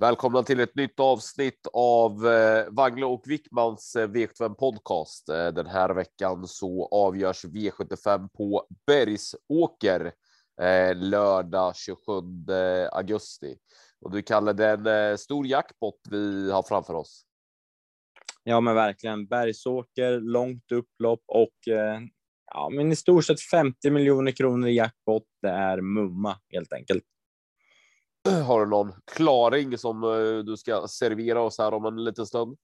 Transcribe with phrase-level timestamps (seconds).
[0.00, 5.28] Välkomna till ett nytt avsnitt av eh, Wangle och Wickmans eh, V75 podcast.
[5.28, 10.12] Eh, den här veckan så avgörs V75 på Bergsåker
[10.94, 12.02] lördag 27
[12.92, 13.56] augusti.
[14.00, 17.24] Och du kallar det en stor jackpot vi har framför oss.
[18.44, 19.26] Ja, men verkligen.
[19.26, 21.56] Bergsåker, långt upplopp och
[22.54, 25.24] ja, men i stort sett 50 miljoner kronor i jackpot.
[25.42, 27.04] Det är mumma helt enkelt.
[28.46, 32.56] Har du någon klaring som eh, du ska servera oss här om en liten stund?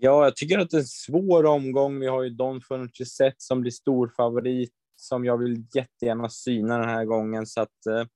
[0.00, 2.00] Ja, jag tycker att det är en svår omgång.
[2.00, 6.88] Vi har ju Don Furniture som blir stor favorit som jag vill jättegärna syna den
[6.88, 8.06] här gången så att eh,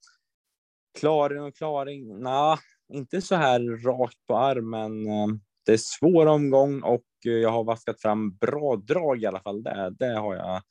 [0.99, 2.21] klaring och klaring.
[2.21, 2.59] Nej,
[2.93, 5.07] inte så här rakt på armen.
[5.07, 5.27] Eh,
[5.67, 9.63] det är svår omgång och eh, jag har vaskat fram bra drag i alla fall.
[9.63, 10.63] Det, det har jag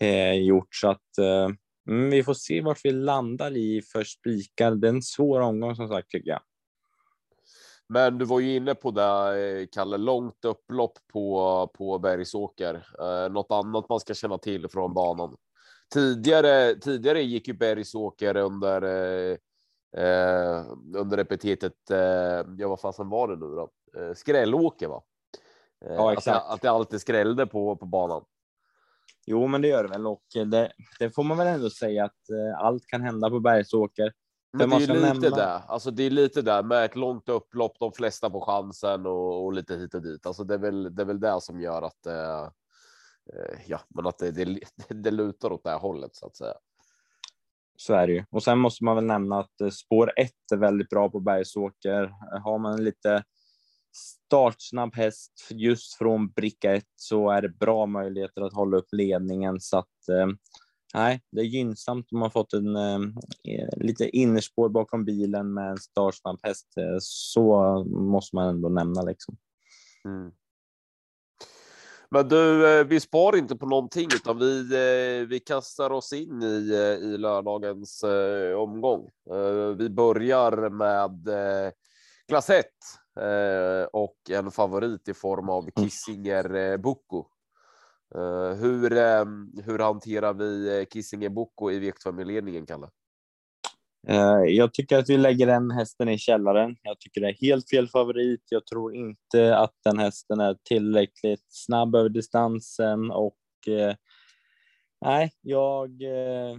[0.00, 1.48] eh, gjort så att eh,
[1.88, 4.70] Mm, vi får se vart vi landar i för spikar.
[4.70, 6.40] Det är en svår omgång som sagt tycker jag.
[7.88, 12.86] Men du var ju inne på det, eh, Kalle, långt upplopp på, på Bergsåker.
[13.00, 15.36] Eh, något annat man ska känna till från banan?
[15.94, 19.36] Tidigare, tidigare gick ju Bergsåker under, eh,
[20.02, 20.64] eh
[20.96, 21.98] under epitetet, eh,
[22.58, 23.70] ja vad fasen var det nu då?
[24.00, 25.02] Eh, skrällåker va?
[25.84, 26.36] Eh, ja, exakt.
[26.36, 28.24] Att, att det alltid skrällde på, på banan.
[29.30, 32.30] Jo, men det gör det väl och det, det får man väl ändå säga att
[32.30, 34.12] eh, allt kan hända på Bergsåker.
[34.52, 35.30] Men det är lite nämna...
[35.30, 39.44] där, alltså det är lite där med ett långt upplopp, de flesta på chansen och,
[39.44, 40.26] och lite hit och dit.
[40.26, 42.06] Alltså det är väl det är väl det som gör att.
[42.06, 42.42] Eh,
[43.32, 46.54] eh ja, men att det, det, det lutar åt det här hållet så att säga.
[47.76, 48.24] Så är det ju.
[48.30, 52.12] Och sen måste man väl nämna att eh, spår 1 är väldigt bra på Bergsåker.
[52.44, 53.24] Har man lite
[53.98, 59.60] startsnabb häst just från bricka ett, så är det bra möjligheter att hålla upp ledningen
[59.60, 60.26] så att eh,
[60.94, 63.00] nej, det är gynnsamt om man fått en eh,
[63.76, 66.68] lite innerspår bakom bilen med en startsnabb häst.
[66.76, 69.36] Eh, så måste man ändå nämna liksom.
[70.04, 70.30] Mm.
[72.10, 74.62] Men du, vi spar inte på någonting utan vi,
[75.28, 76.72] vi kastar oss in i,
[77.02, 78.04] i lördagens
[78.56, 79.10] omgång.
[79.78, 81.28] Vi börjar med
[82.28, 82.66] klass 1
[83.92, 85.72] och en favorit i form av mm.
[85.76, 87.26] Kissinger eh, Boko.
[88.14, 88.90] Eh, hur,
[89.62, 92.88] hur hanterar vi Kissinger Boko i V75-ledningen, Kalle?
[94.46, 96.76] Jag tycker att vi lägger den hästen i källaren.
[96.82, 98.42] Jag tycker det är helt fel favorit.
[98.50, 103.38] Jag tror inte att den hästen är tillräckligt snabb över distansen och
[105.04, 105.90] nej, jag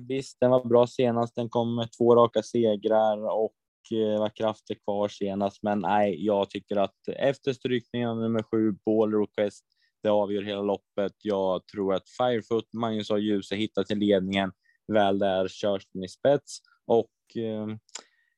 [0.08, 1.36] visst, den var bra senast.
[1.36, 3.59] Den kom med två raka segrar och Eh,
[3.92, 8.72] Eh, var krafter kvar senast, men nej, jag tycker att efter strykningen av nummer sju,
[8.86, 9.66] Ball Request,
[10.04, 11.14] det avgör hela loppet.
[11.22, 14.52] Jag tror att Firefoot, Magnus och Ljuse hittar till ledningen.
[14.94, 17.68] Väl där körs den i spets och eh,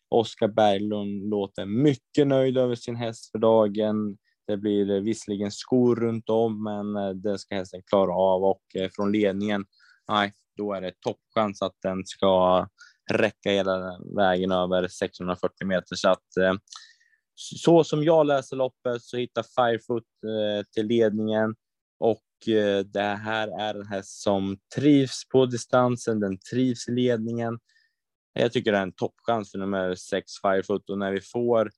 [0.09, 4.17] Oskar Berglund låter mycket nöjd över sin häst för dagen.
[4.47, 8.89] Det blir visserligen skor runt om, men eh, det ska hästen klara av och eh,
[8.95, 9.65] från ledningen,
[10.09, 12.67] nej, då är det toppchans att den ska
[13.09, 15.95] räcka hela vägen över 640 meter.
[15.95, 16.53] Så att eh,
[17.35, 21.55] så som jag läser loppet så hittar Firefoot eh, till ledningen
[21.99, 26.19] och eh, det här är en häst som trivs på distansen.
[26.19, 27.59] Den trivs i ledningen.
[28.33, 31.71] Jag tycker det är en toppchans för nummer 6 Firefoot och när vi får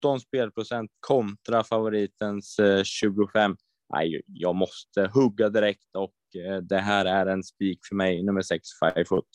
[0.00, 3.56] 17 spelprocent kontra favoritens 25.
[3.94, 6.14] Nej, jag måste hugga direkt och
[6.62, 9.28] det här är en spik för mig, nummer 6 Firefoot.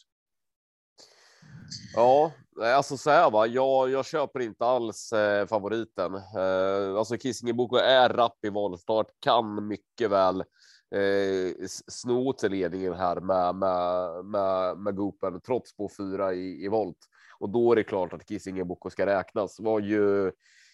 [1.95, 6.16] Ja, alltså så här va, jag, jag köper inte alls eh, favoriten.
[6.16, 10.39] Eh, alltså Kissinger Boko är rapp i valstart, kan mycket väl
[10.95, 16.67] eh, sno till ledningen här med, med, med, med Goopen trots på fyra i, i
[16.67, 16.97] volt.
[17.40, 19.59] Och då är det klart att Kissinger Boko ska räknas.
[19.59, 20.31] Var ju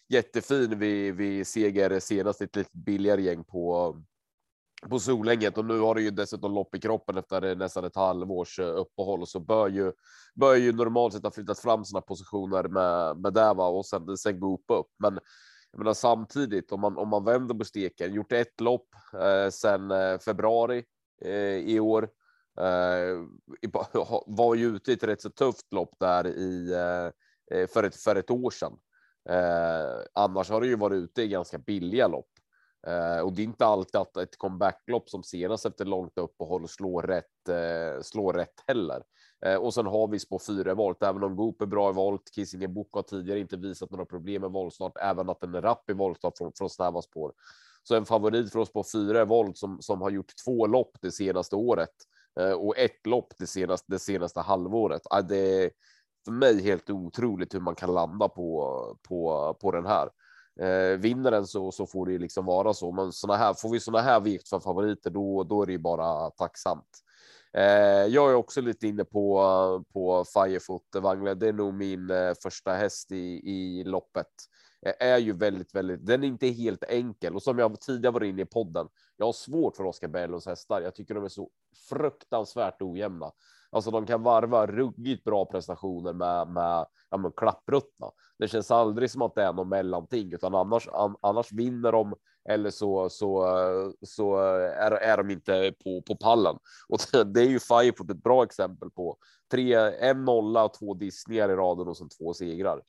[0.10, 3.96] jättefin vid, vid seger senast, ett lite billigare gäng på
[4.88, 8.60] på Solänget och nu har det ju dessutom lopp i kroppen efter nästan ett halvårs
[8.60, 9.92] eh, uppehåll så bör ju
[10.36, 13.68] bör ju normalt sett ha flyttat fram sina positioner med med det va?
[13.68, 14.88] och sen sen gå upp.
[15.00, 15.20] Men
[15.72, 19.92] jag menar samtidigt om man om man vänder på steken gjort ett lopp eh, sedan
[19.92, 20.84] eh, februari
[21.26, 22.10] eh, i år.
[22.60, 23.72] Eh,
[24.28, 27.96] var ju ute i ett rätt så tufft lopp där i eh, eh för ett
[27.96, 28.74] för ett år sedan.
[30.14, 32.30] annars har det ju varit ute i ganska billiga lopp
[32.88, 37.02] Eh, och det är inte alltid att ett comebacklopp som senast efter långt uppehåll slår
[37.02, 39.04] rätt, eh, slår rätt heller.
[39.46, 42.32] Eh, och sen har vi spår fyra volt, även om Goop är bra i volt.
[42.36, 45.90] Kissinger Book har tidigare inte visat några problem med voltstart, även att den är rapp
[45.90, 47.34] i voltstart från, från snäva spår.
[47.84, 51.12] Så en favorit för oss på fyra volt som, som har gjort två lopp det
[51.12, 51.94] senaste året
[52.40, 55.02] eh, och ett lopp det senaste, det senaste halvåret.
[55.14, 55.72] Eh, det är
[56.26, 60.10] för mig helt otroligt hur man kan landa på, på, på den här.
[60.62, 62.92] Eh, vinner den så, så får det ju liksom vara så.
[62.92, 65.78] Men såna här får vi såna här vikt för favoriter, då, då är det ju
[65.78, 67.04] bara tacksamt.
[67.54, 71.34] Eh, jag är också lite inne på på Firefoot eh, Wangle.
[71.34, 74.28] Det är nog min eh, första häst i, i loppet.
[74.86, 76.06] Eh, är ju väldigt, väldigt.
[76.06, 78.88] Den är inte helt enkel och som jag tidigare var inne i podden.
[79.18, 80.82] Jag har svårt för Oscar Berglunds hästar.
[80.82, 81.50] Jag tycker de är så
[81.90, 83.32] fruktansvärt ojämna.
[83.72, 88.12] Alltså de kan varva ruggigt bra prestationer med, med, ja, men klappruttna.
[88.40, 92.16] Det känns aldrig som att det är någon mellanting, utan annars, an, annars vinner de
[92.50, 93.46] eller så, så,
[94.02, 96.56] så är, är de inte på, på pallen.
[96.88, 99.18] Och det är ju Firefoot ett bra exempel på.
[99.52, 102.82] Tre, en nolla och två dissningar i raden och sen två segrar.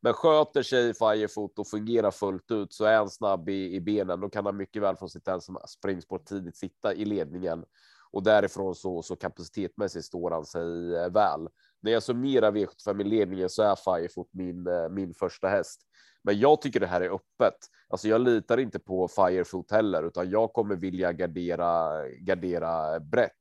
[0.00, 4.20] Men sköter sig Firefoot och fungerar fullt ut så är han snabb i, i benen.
[4.20, 5.28] Då kan han mycket väl från sitt
[5.66, 7.64] springspår tidigt sitta i ledningen
[8.10, 11.48] och därifrån så, så kapacitetmässigt står han sig eh, väl.
[11.80, 15.80] När jag summerar V75 i ledningen så är Firefoot min, eh, min första häst.
[16.22, 17.58] Men jag tycker det här är öppet.
[17.88, 23.32] Alltså jag litar inte på Firefoot heller, utan jag kommer vilja gardera, gardera brett.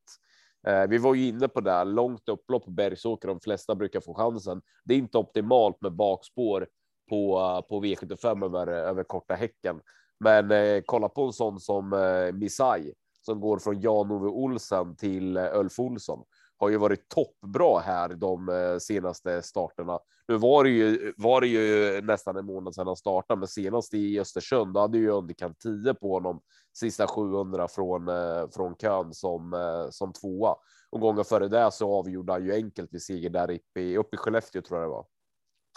[0.68, 3.28] Eh, vi var ju inne på det här långt upplopp på Bergsåker.
[3.28, 4.62] De flesta brukar få chansen.
[4.84, 6.68] Det är inte optimalt med bakspår
[7.10, 9.82] på, eh, på V75 över, över korta häcken.
[10.20, 12.94] Men eh, kolla på en sån som eh, Misai
[13.28, 16.24] som går från Jan-Ove Olsen till eh, Ulf Olsson
[16.60, 20.00] har ju varit toppbra här de eh, senaste starterna.
[20.28, 23.94] Nu var det ju, var det ju nästan en månad sedan han startade, men senast
[23.94, 26.42] i Östersund då hade ju underkant 10 på honom
[26.74, 29.54] sista 700 från eh, från kön som
[29.92, 30.56] som tvåa
[30.90, 34.16] och gången före det så avgjorde han ju enkelt vid seger där uppe i, uppe
[34.16, 35.06] i Skellefteå tror jag det var.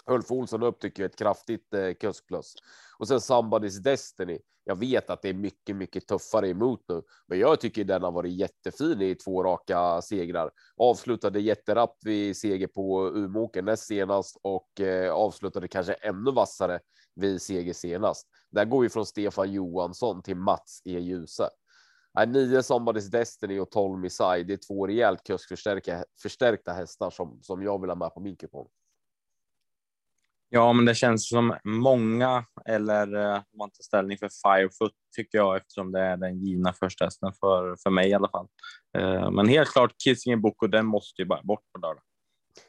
[0.05, 2.53] Ulf Olsson upp tycker jag ett kraftigt eh, kuskplus
[3.01, 4.39] och sen Somebody's Destiny.
[4.63, 8.11] Jag vet att det är mycket, mycket tuffare emot nu, men jag tycker den har
[8.11, 10.51] varit jättefin i två raka segrar.
[10.77, 16.79] Avslutade jätterappt vid seger på Umeåker näst senast och eh, avslutade kanske ännu vassare
[17.15, 18.27] vid seger senast.
[18.51, 20.99] Där går vi från Stefan Johansson till Mats E.
[20.99, 21.49] Djuse.
[22.13, 24.43] Nej, nio Somebody's Destiny och 12 Missai.
[24.43, 28.35] Det är två rejält kuskförstärkta förstärkta hästar som, som jag vill ha med på min
[28.35, 28.67] kupong.
[30.53, 35.37] Ja, men det känns som många, eller eh, om man tar ställning för Firefoot tycker
[35.37, 38.47] jag, eftersom det är den givna första hästen för, för mig i alla fall.
[38.97, 42.03] Eh, men helt klart Kissing Book och den måste ju bara bort på lördag.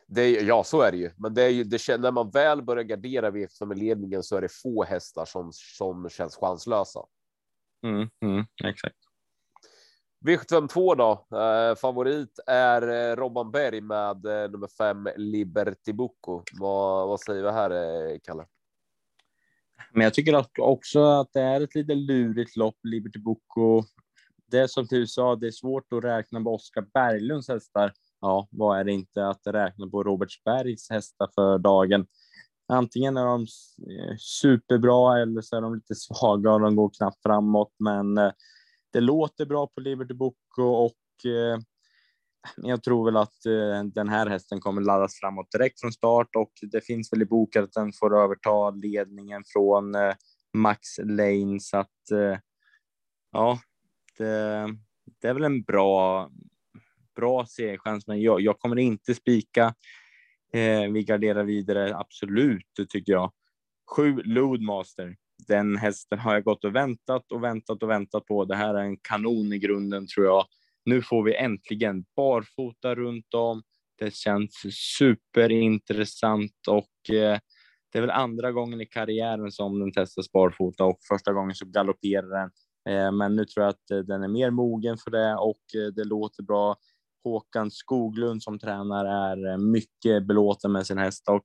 [0.06, 2.62] Det är, ja, så är det ju, men det är ju det, när man väl
[2.62, 7.00] börjar gardera V75 i ledningen så är det få hästar som, som känns chanslösa.
[7.86, 8.96] Mm, mm, exakt.
[10.24, 11.38] V752 då.
[11.38, 16.42] Eh, favorit är eh, Robban Berg med eh, nummer fem Liberty Bocco.
[16.52, 18.46] Vad, vad säger vi här, eh, Kalle?
[19.92, 23.82] Men jag tycker också att det är ett lite lurigt lopp, Liberty Bocco.
[24.46, 27.92] Det är som du sa, det är svårt att räkna på Oskar Berglunds hästar.
[28.20, 32.06] Ja, vad är det inte att räkna på Robertsbergs hästar för dagen?
[32.68, 37.22] Antingen är de eh, superbra eller så är de lite svaga och de går knappt
[37.22, 38.32] framåt, men eh,
[38.92, 41.58] det låter bra på Liberty Bocco och eh,
[42.56, 46.52] jag tror väl att eh, den här hästen kommer laddas framåt direkt från start och
[46.62, 50.14] det finns väl i boken att den får överta ledningen från eh,
[50.54, 52.38] Max Lane så att eh,
[53.32, 53.58] ja,
[54.18, 54.66] det,
[55.20, 56.30] det, är väl en bra,
[57.16, 59.74] bra segerchans, men jag, jag kommer inte spika.
[60.52, 63.32] Eh, vi garderar vidare, absolut, tycker jag.
[63.96, 65.16] Sju Loadmaster
[65.48, 68.44] den hästen har jag gått och väntat och väntat och väntat på.
[68.44, 70.44] Det här är en kanon i grunden tror jag.
[70.84, 73.62] Nu får vi äntligen barfota runt om.
[73.98, 74.62] Det känns
[74.98, 77.38] superintressant och eh,
[77.92, 81.66] det är väl andra gången i karriären som den testas barfota och första gången så
[81.66, 82.50] galopperar den.
[82.88, 85.92] Eh, men nu tror jag att eh, den är mer mogen för det och eh,
[85.94, 86.76] det låter bra.
[87.24, 91.42] Håkan Skoglund som tränare är eh, mycket belåten med sin häst och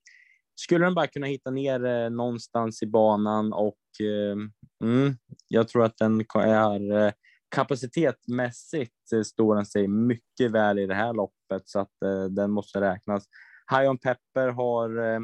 [0.59, 4.37] skulle den bara kunna hitta ner eh, någonstans i banan och eh,
[4.89, 7.11] mm, jag tror att den är eh,
[7.49, 12.51] kapacitetmässigt eh, står den sig mycket väl i det här loppet så att eh, den
[12.51, 13.25] måste räknas.
[13.71, 15.19] High on Pepper har eh,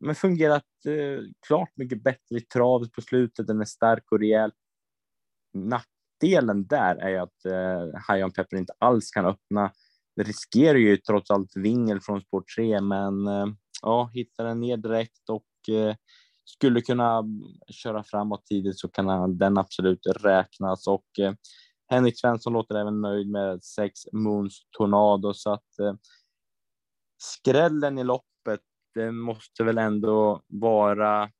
[0.00, 3.46] men fungerat eh, klart mycket bättre i travet på slutet.
[3.46, 4.52] Den är stark och rejäl.
[5.54, 9.72] Nackdelen där är att eh, High on Pepper inte alls kan öppna.
[10.16, 13.46] Det riskerar ju trots allt vingel från spår 3, men eh,
[13.82, 15.94] ja, hittar den ner direkt och eh,
[16.44, 17.24] skulle kunna
[17.70, 21.32] köra framåt tidigt så kan den absolut räknas och eh,
[21.90, 25.94] Henrik Svensson låter även nöjd med sex Moons Tornado så att eh,
[27.18, 28.60] skrällen i loppet,
[28.94, 31.30] det måste väl ändå vara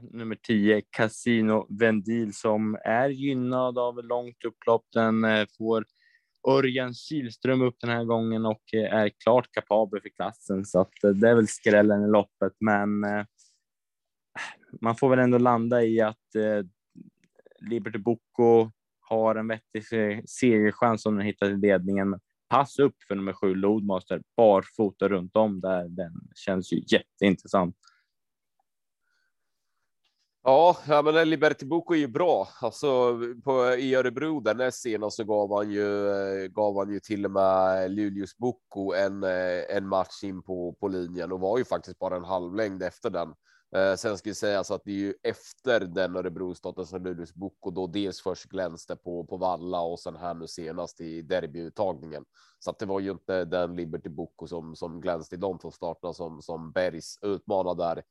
[0.00, 4.84] nummer 10 Casino Vendil som är gynnad av långt upplopp.
[4.92, 5.84] Den eh, får
[6.48, 11.04] Örjan Kihlström upp den här gången och eh, är klart kapabel för klassen så att
[11.04, 12.52] eh, det är väl skrällen i loppet.
[12.60, 13.24] Men eh,
[14.80, 16.66] man får väl ändå landa i att eh,
[17.70, 18.70] Liberty Boko
[19.00, 19.84] har en vettig
[20.26, 22.20] segerchans om den hittar till ledningen.
[22.48, 25.88] Pass upp för nummer sju Lodmaster, barfota runt om där.
[25.88, 27.76] Den känns ju jätteintressant.
[30.42, 32.48] Ja, ja men Liberty Boko är ju bra.
[32.60, 37.00] Alltså på, i Örebro där näst senast så gav han ju, eh, gav han ju
[37.00, 41.58] till och med Luleås Boko en, eh, en match in på, på linjen och var
[41.58, 43.34] ju faktiskt bara en halvlängd efter den.
[43.76, 47.34] Eh, sen ska jag säga så att det är ju efter den Örebro-starten som Luleås
[47.34, 52.24] Boko då dels först glänste på, på Valla och sen här nu senast i derbyuttagningen.
[52.58, 55.70] Så att det var ju inte den Liberty Boko som, som glänste i de två
[55.70, 58.02] starterna som, som Bergs utmanade där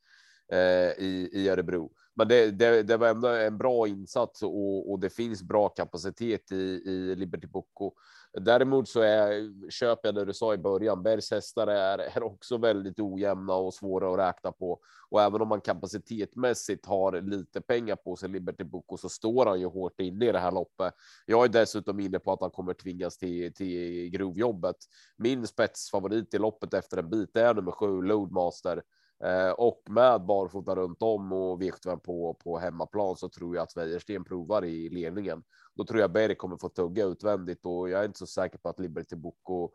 [0.52, 1.92] Eh, i, i Örebro.
[2.16, 6.52] Men det, det, det, var ändå en bra insats och, och det finns bra kapacitet
[6.52, 7.92] i, i Liberty Boko.
[8.34, 12.58] Däremot så är, köper jag det du sa i början, Bergs hästar är, är också
[12.58, 14.80] väldigt ojämna och svåra att räkna på.
[15.10, 19.60] Och även om man kapacitetmässigt har lite pengar på sig, Liberty Boko, så står han
[19.60, 20.94] ju hårt inne i det här loppet.
[21.26, 24.78] Jag är dessutom inne på att han kommer tvingas till, till grovjobbet.
[25.18, 28.82] Min spetsfavorit i loppet efter en bit är nummer sju, Loadmaster.
[29.24, 33.78] Eh, och med barfota runt om och V75 på, på hemmaplan så tror jag att
[33.78, 35.44] Wäjersten provar i ledningen.
[35.76, 38.70] Då tror jag Berg kommer få tugga utvändigt och jag är inte så säker på
[38.70, 39.72] att Liberty Boko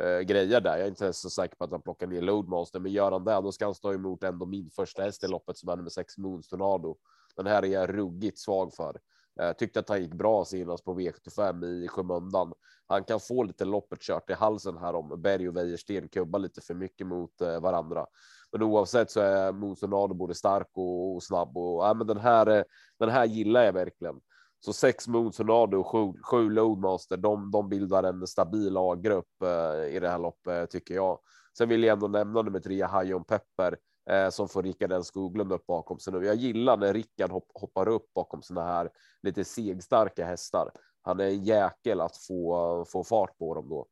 [0.00, 0.76] eh, grejer där.
[0.76, 3.40] Jag är inte så säker på att han plockar ner Loadmaster, men gör han det,
[3.40, 6.18] då ska han stå emot ändå min första häst i loppet som är nummer sex
[6.18, 6.96] Moons Tornado.
[7.36, 9.00] Den här är jag ruggigt svag för.
[9.40, 12.52] Eh, tyckte att han gick bra senast på V75 i skymundan.
[12.86, 16.60] Han kan få lite loppet kört i halsen här om Berg och Wäjersten kubbar lite
[16.60, 18.06] för mycket mot eh, varandra.
[18.52, 22.46] Men oavsett så är Monsonado både stark och, och snabb och ja, men den här.
[22.46, 22.62] Eh,
[22.98, 24.20] den här gillar jag verkligen.
[24.60, 27.16] Så sex Monsonado och sju, sju Loadmaster.
[27.16, 31.18] De, de bildar en stabil A-grupp eh, i det här loppet tycker jag.
[31.58, 33.78] Sen vill jag ändå nämna nummer tre Hajon Pepper
[34.10, 36.26] eh, som får Rickard N Skoglund upp bakom sig nu.
[36.26, 38.90] Jag gillar när Rickard hopp, hoppar upp bakom såna här
[39.22, 40.70] lite segstarka hästar.
[41.02, 43.86] Han är en jäkel att få få fart på dem då.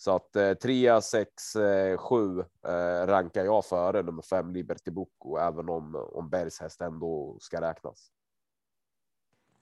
[0.00, 1.32] Så att eh, 3, 6,
[1.98, 2.44] 7
[3.06, 8.10] rankar jag före nummer 5 Liberty Boko, även om, om Bergs häst ändå ska räknas.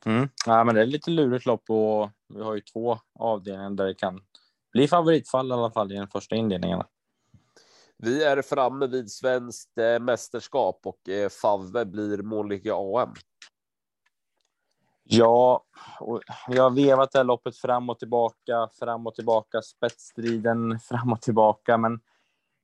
[0.07, 0.28] Mm.
[0.47, 3.95] Ja, men det är lite lurigt lopp och vi har ju två avdelningar där det
[3.95, 4.21] kan
[4.73, 6.83] bli favoritfall i alla fall i den första inledningen.
[7.97, 13.14] Vi är framme vid svenskt eh, mästerskap och eh, Favve blir Månlycke AM.
[15.09, 15.65] Ja,
[16.01, 21.13] och jag har vevat det här loppet fram och tillbaka, fram och tillbaka, spetsstriden fram
[21.13, 22.01] och tillbaka, men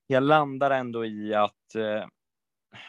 [0.07, 2.07] jag landar ändå i att eh,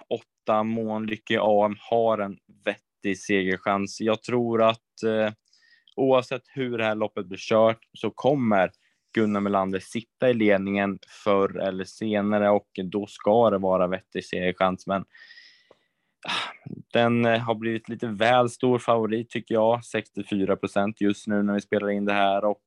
[0.09, 4.01] åtta Månlycke AM har en vettig segerchans.
[4.01, 5.33] Jag tror att eh,
[5.95, 8.71] oavsett hur det här loppet blir kört så kommer
[9.15, 14.87] Gunnar Melander sitta i ledningen förr eller senare och då ska det vara vettig segerchans.
[14.87, 15.05] Men
[16.93, 21.53] den eh, har blivit lite väl stor favorit tycker jag, 64 procent just nu när
[21.53, 22.45] vi spelar in det här.
[22.45, 22.63] Och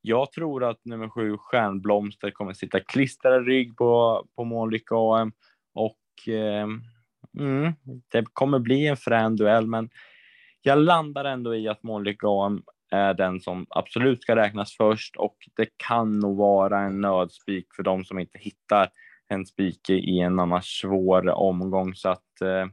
[0.00, 5.32] jag tror att nummer sju Stjärnblomster kommer sitta klistrad rygg på, på Månlycke AM
[5.74, 6.68] och eh,
[7.38, 7.72] mm,
[8.12, 9.90] det kommer bli en frän duell, men
[10.62, 15.16] jag landar ändå i att Månlycke AM är den som absolut ska räknas först.
[15.16, 18.88] Och det kan nog vara en nödspik för de som inte hittar
[19.28, 21.94] en spike i en annars svår omgång.
[21.94, 22.66] Så att eh,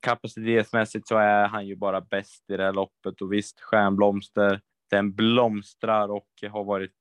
[0.00, 3.20] kapacitetsmässigt så är han ju bara bäst i det här loppet.
[3.20, 4.60] Och visst stjärnblomster,
[4.90, 6.92] den blomstrar och har varit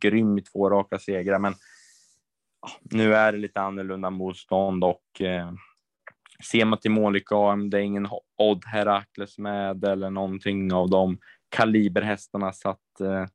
[0.00, 1.54] grym i två raka segrar, men
[2.80, 5.52] nu är det lite annorlunda motstånd och eh,
[6.52, 12.52] ser man till Målika det är ingen Odd Herakles med eller någonting av de kaliberhästarna.
[12.52, 13.26] Så att eh,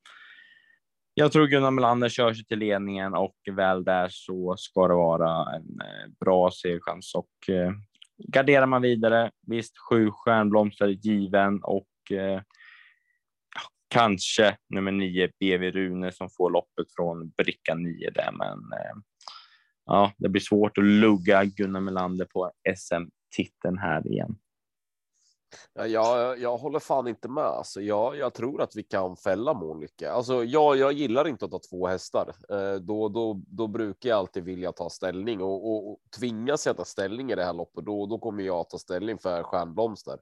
[1.13, 5.55] jag tror Gunnar Melander kör sig till ledningen och väl där så ska det vara
[5.55, 7.72] en eh, bra segerchans och eh,
[8.17, 9.32] garderar man vidare.
[9.48, 12.41] Visst, sju stjärnblomster given och eh,
[13.88, 18.96] kanske nummer nio BV Rune som får loppet från bricka nio där, men eh,
[19.86, 24.36] ja, det blir svårt att lugga Gunnar Melander på SM-titeln här igen.
[25.74, 27.44] Jag, jag håller fan inte med.
[27.44, 30.12] Alltså, jag, jag tror att vi kan fälla Månlycke.
[30.12, 32.36] Alltså, jag, jag gillar inte att ha två hästar.
[32.50, 36.78] Eh, då, då, då brukar jag alltid vilja ta ställning och, och, och tvingas jag
[36.78, 37.86] ta ställning i det här loppet.
[37.86, 40.20] Då, då kommer jag ta ställning för Stjärnblomster.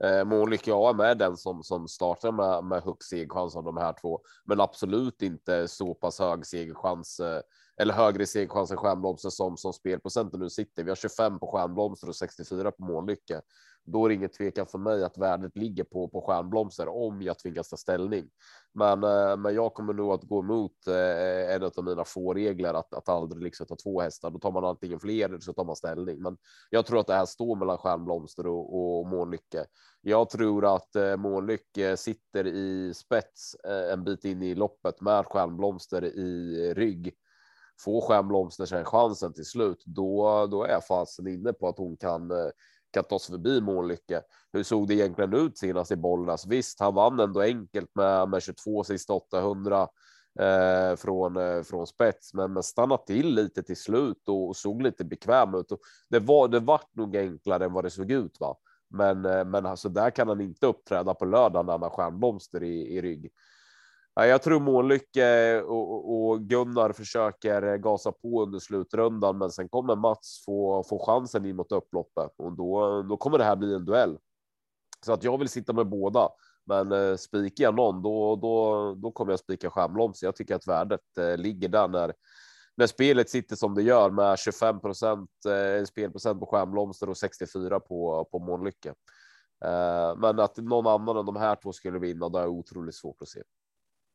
[0.00, 3.76] Eh, Monica jag är med den som, som startar med, med högst segerchans av de
[3.76, 7.40] här två, men absolut inte så pass hög segerchans eh,
[7.76, 10.84] eller högre segerchans än Stjärnblomster som som spelprocenten nu sitter.
[10.84, 13.40] Vi har 25 på Stjärnblomster och 64 på Månlycke
[13.84, 17.38] då är det inget tvekan för mig att värdet ligger på, på stjärnblomster om jag
[17.38, 18.30] tvingas ta ställning.
[18.74, 22.74] Men, eh, men jag kommer nog att gå emot eh, en av mina få regler
[22.74, 24.30] att, att aldrig liksom ta två hästar.
[24.30, 26.22] Då tar man antingen fler eller så tar man ställning.
[26.22, 26.36] Men
[26.70, 29.66] jag tror att det här står mellan stjärnblomster och, och Månlycke.
[30.00, 35.26] Jag tror att eh, Månlycke sitter i spets eh, en bit in i loppet med
[35.26, 37.14] stjärnblomster i rygg.
[37.80, 41.96] Får stjärnblomster sen chansen till slut, då, då är jag fasen inne på att hon
[41.96, 42.50] kan eh,
[42.94, 44.22] kan ta sig förbi Månlycke.
[44.52, 46.46] Hur såg det egentligen ut senast i Bollnäs?
[46.46, 49.88] Visst, han vann ändå enkelt med, med 22 sista 800
[50.40, 54.82] eh, från, eh, från spets, men, men stannade till lite till slut och, och såg
[54.82, 55.72] lite bekväm ut.
[55.72, 58.56] Och det var, det vart nog enklare än vad det såg ut, va?
[58.90, 62.62] Men, eh, men alltså där kan han inte uppträda på lördag när han har stjärnblomster
[62.62, 63.30] i, i rygg.
[64.16, 70.42] Jag tror Månlycke och, och Gunnar försöker gasa på under slutrundan, men sen kommer Mats
[70.46, 74.18] få, få chansen in mot upploppet och då, då kommer det här bli en duell.
[75.04, 76.28] Så att jag vill sitta med båda,
[76.64, 80.14] men eh, spikar jag någon, då, då, då kommer jag spika Stjärnblom.
[80.14, 82.14] Så jag tycker att värdet eh, ligger där när,
[82.76, 87.80] när spelet sitter som det gör med 25 procent eh, spelprocent på Stjärnblomster och 64
[87.80, 88.94] på, på Månlycke.
[90.16, 93.28] Men att någon annan än de här två skulle vinna, det är otroligt svårt att
[93.28, 93.42] se.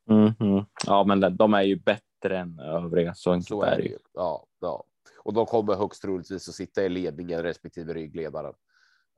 [0.10, 0.66] Mm -hmm.
[0.86, 3.13] Ja, men de är ju bättre än övriga.
[3.13, 3.98] Så, så är det ju.
[4.13, 4.84] Ja, ja,
[5.30, 8.54] och de kommer högst troligtvis att sitta i ledningen respektive ryggledaren.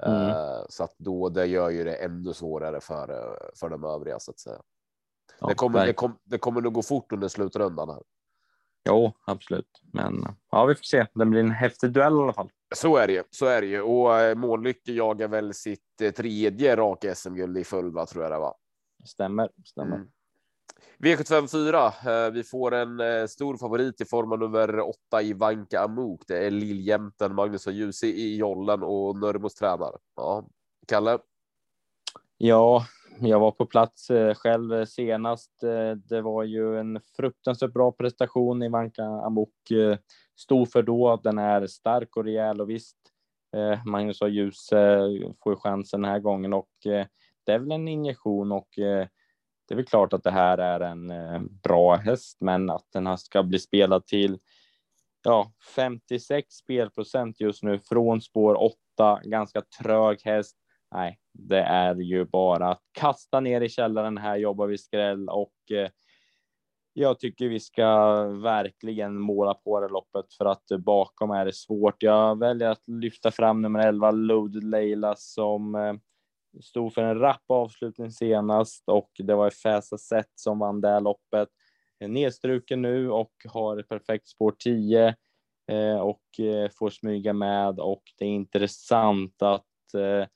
[0.03, 0.21] Mm.
[0.21, 4.31] Uh, så att då det gör ju det ännu svårare för, för de övriga så
[4.31, 4.61] att säga.
[5.39, 8.01] Ja, det, kommer, det, kom, det kommer nog gå fort under slutrundan här.
[8.85, 9.81] Jo, absolut.
[9.93, 11.05] Men ja, vi får se.
[11.13, 12.49] Det blir en häftig duell i alla fall.
[12.75, 13.23] Så är det ju.
[13.29, 13.81] Så är det ju.
[13.81, 18.37] Och eh, Månlycke jagar väl sitt eh, tredje raka SM-guld i följd, tror jag det
[18.37, 18.55] var.
[19.05, 19.95] Stämmer, stämmer.
[19.95, 20.07] Mm.
[21.01, 21.91] V754.
[22.27, 26.21] Eh, vi får en eh, stor favorit i form av nummer åtta i Vanka Amok.
[26.27, 29.97] Det är lilljämten Magnus och Ljus i jollen och Nörmos tränare.
[30.15, 30.47] Ja,
[30.87, 31.19] Kalle.
[32.37, 32.85] Ja,
[33.19, 35.51] jag var på plats eh, själv senast.
[36.09, 39.53] Det var ju en fruktansvärt bra prestation i Vanka Amok.
[40.35, 41.19] stod för då.
[41.23, 42.97] Den är stark och rejäl och visst,
[43.85, 44.69] Magnus och Ljus
[45.43, 46.69] får chansen den här gången och
[47.45, 48.79] det är väl en injektion och
[49.71, 53.17] det är väl klart att det här är en eh, bra häst, men att den
[53.17, 54.39] ska bli spelad till
[55.23, 60.57] ja, 56 spelprocent just nu från spår 8, ganska trög häst.
[60.95, 64.17] Nej, det är ju bara att kasta ner i källaren.
[64.17, 65.89] Här jobbar vi skräll och eh,
[66.93, 72.03] jag tycker vi ska verkligen måla på det loppet för att bakom är det svårt.
[72.03, 75.93] Jag väljer att lyfta fram nummer 11 Loaded Leila som eh,
[76.61, 81.49] stod för en rapp avslutning senast och det var Fäsa Sett som vann det loppet.
[81.99, 85.15] Eh, nedstruken nu och har ett perfekt spår 10
[85.71, 90.27] eh, och eh, får smyga med och det är intressant att eh,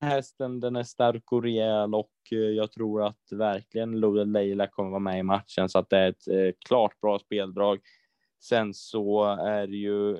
[0.00, 4.90] hästen den är stark och rejäl och eh, jag tror att verkligen Loaded Leila kommer
[4.90, 7.78] vara med i matchen så att det är ett eh, klart bra speldrag.
[8.40, 10.16] Sen så är det ju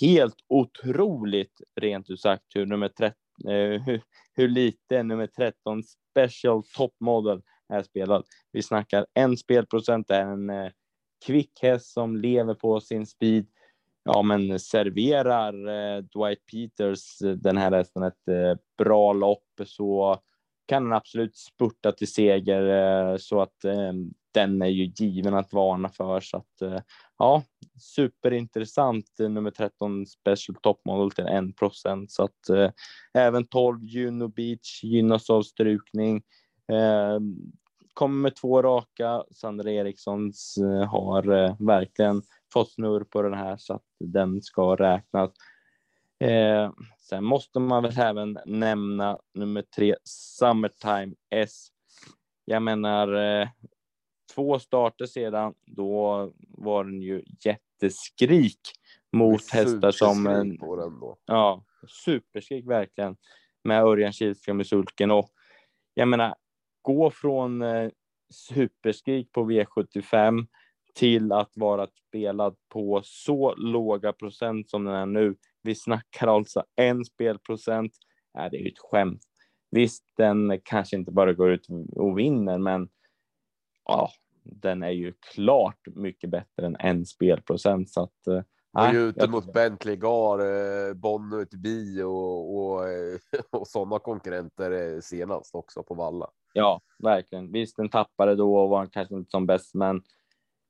[0.00, 4.02] helt otroligt rent ut sagt hur nummer 13 Eh, hur,
[4.34, 8.24] hur lite nummer 13 Special Top Model är spelad.
[8.52, 10.70] Vi snackar en spelprocent, det är en eh,
[11.26, 13.46] kvick häst som lever på sin speed.
[14.04, 20.20] Ja, men serverar eh, Dwight Peters eh, den här hästen ett eh, bra lopp så
[20.66, 23.64] kan den absolut spurta till seger eh, så att
[24.36, 26.20] den är ju given att varna för.
[26.20, 26.80] Så att eh,
[27.18, 27.42] ja,
[27.80, 32.70] superintressant eh, nummer 13 Special Top Model till 1 procent så att eh,
[33.14, 36.22] även 12 Juno Beach gynnas av strukning.
[36.72, 37.20] Eh,
[37.94, 39.24] kommer med två raka.
[39.30, 42.22] Sandra Erikssons eh, har eh, verkligen
[42.52, 45.30] fått snurr på den här så att den ska räknas.
[46.20, 46.70] Eh,
[47.08, 51.68] sen måste man väl även nämna nummer tre Summertime S.
[52.44, 53.48] Jag menar, eh,
[54.36, 58.60] två starter sedan, då var den ju jätteskrik
[59.12, 60.26] mot hästar som...
[60.26, 61.18] En, på den då.
[61.26, 61.64] Ja,
[62.04, 63.16] superskrik verkligen
[63.64, 65.30] med Örjan Kihlström i sulken och
[65.94, 66.34] jag menar,
[66.82, 67.90] gå från eh,
[68.30, 70.46] superskrik på V75
[70.94, 75.36] till att vara spelad på så låga procent som den är nu.
[75.62, 77.92] Vi snackar alltså en spelprocent.
[78.38, 79.22] Äh, det är ju ett skämt.
[79.70, 82.88] visst, den kanske inte bara går ut och vinner, men
[83.84, 84.10] ja,
[84.46, 88.42] den är ju klart mycket bättre än en spelprocent så att eh,
[88.92, 93.18] ju ute mot Bentley Gar, eh, Bonnet Bi och, och, eh,
[93.50, 96.30] och sådana konkurrenter eh, senast också på Valla.
[96.52, 97.52] Ja, verkligen.
[97.52, 100.02] Visst, den tappade då och var kanske inte som bäst, men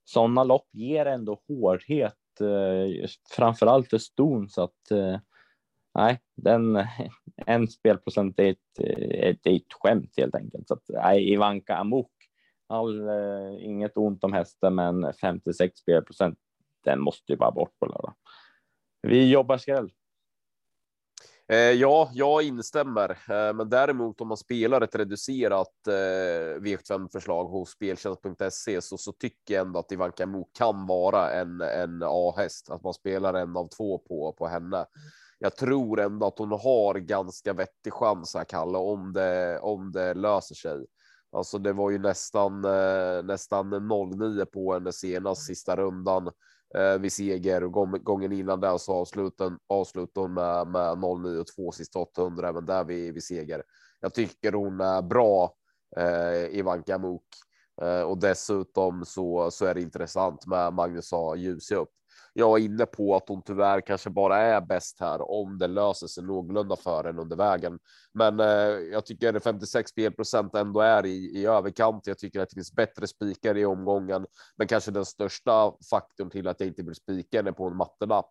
[0.05, 5.19] sådana lopp ger ändå hårdhet, eh, framför allt för ston så att eh,
[5.95, 6.85] nej, den
[7.47, 8.79] en spelprocent är ett,
[9.11, 10.69] ett, ett skämt helt enkelt.
[10.69, 12.13] Så att nej, Ivanka Amok,
[12.69, 16.39] all, eh, inget ont om hästen, men 56 spelprocent
[16.85, 18.15] den måste ju bara bort på lördag.
[19.03, 19.91] Vi jobbar skräll.
[21.49, 27.45] Eh, ja, jag instämmer, eh, men däremot om man spelar ett reducerat eh, V75 förslag
[27.45, 32.71] hos speltjänst.se så, så tycker jag ändå att Ivanka Mo kan vara en, en A-häst,
[32.71, 34.87] att man spelar en av två på, på henne.
[35.39, 40.15] Jag tror ändå att hon har ganska vettig chans här, Kalle, om det, om det
[40.15, 40.87] löser sig.
[41.33, 46.31] Alltså, det var ju nästan eh, nästan 09 på henne senast sista rundan
[46.77, 47.73] eh, vid seger och
[48.05, 52.67] gången innan där så avsluten avslutade hon med, med 09 och 2 sista 800 även
[52.67, 53.63] där vid, vid seger.
[54.01, 55.55] Jag tycker hon är bra
[55.97, 57.27] eh, Ivanka Mok
[57.83, 61.35] eh, och dessutom så, så är det intressant med Magnus A.
[61.77, 61.91] upp
[62.39, 66.07] jag är inne på att hon tyvärr kanske bara är bäst här om det löser
[66.07, 67.79] sig någorlunda för en under vägen.
[68.15, 68.47] Men eh,
[68.93, 72.07] jag tycker 56 spelprocent ändå är i, i överkant.
[72.07, 76.49] Jag tycker att det finns bättre spikar i omgången, men kanske den största faktorn till
[76.49, 78.31] att jag inte vill spika är på en mattelapp.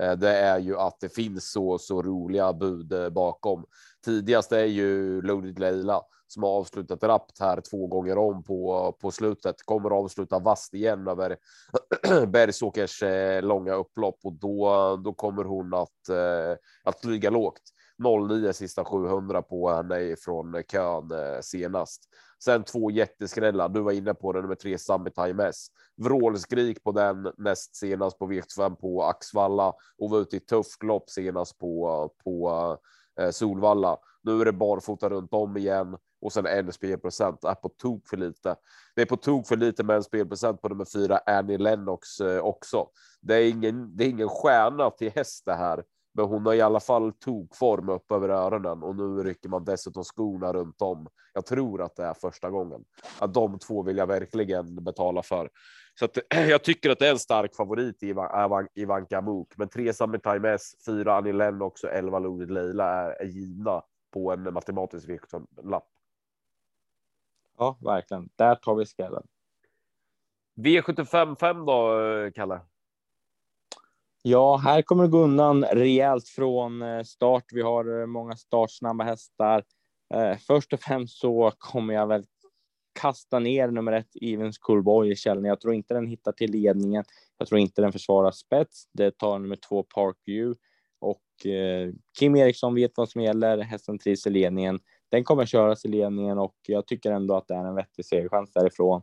[0.00, 3.64] Eh, det är ju att det finns så, så roliga bud eh, bakom.
[4.04, 6.02] Tidigast är ju Loaded Leila
[6.32, 9.56] som har avslutat rappt här två gånger om på, på slutet.
[9.64, 11.36] Kommer att avsluta vasst igen över
[12.26, 17.62] Bergsåkers eh, långa upplopp och då, då kommer hon att, eh, att flyga lågt.
[18.28, 22.02] 09 sista 700 på henne från kön eh, senast.
[22.44, 23.68] Sen två jätteskrällar.
[23.68, 25.66] Du var inne på det nummer tre Summertime S.
[25.96, 31.10] Vrålskrik på den näst senast på V5 på Axvalla och var ute i tufft lopp
[31.10, 32.78] senast på på
[33.30, 33.98] Solvalla.
[34.22, 38.16] Nu är det barfota runt om igen och sen en spelprocent är på tok för
[38.16, 38.56] lite.
[38.96, 42.38] Det är på tok för lite med en spelprocent på nummer fyra Annie Lennox eh,
[42.38, 42.88] också.
[43.20, 43.96] Det är ingen.
[43.96, 47.88] Det är ingen stjärna till häst det här, men hon har i alla fall tokform
[47.88, 51.08] upp över öronen och nu rycker man dessutom skorna runt om.
[51.34, 52.84] Jag tror att det är första gången.
[53.18, 55.50] Att de två vill jag verkligen betala för.
[55.98, 59.68] Så att, jag tycker att det är en stark favorit i äh, Ivanka Mook, men
[59.68, 63.82] tre Summertime S, fyra Annie Lennox och elva Loaded Leila är, är givna
[64.12, 65.08] på en matematisk
[65.62, 65.88] lapp.
[67.62, 68.28] Ja, verkligen.
[68.36, 69.22] Där tar vi skallen.
[70.56, 72.60] V75 5 då, Kalle?
[74.22, 77.44] Ja, här kommer det gå undan rejält från eh, start.
[77.52, 79.64] Vi har eh, många startsnabba hästar.
[80.14, 82.24] Eh, först och främst så kommer jag väl
[83.00, 85.44] kasta ner nummer ett Evens Coolboy i källan.
[85.44, 87.04] Jag tror inte den hittar till ledningen.
[87.38, 88.88] Jag tror inte den försvarar spets.
[88.92, 90.60] Det tar nummer två Parkview
[91.00, 93.58] och eh, Kim Eriksson vet vad som gäller.
[93.58, 94.80] Hästen trivs i ledningen.
[95.12, 98.52] Den kommer köras i ledningen och jag tycker ändå att det är en vettig segerchans
[98.52, 99.02] därifrån.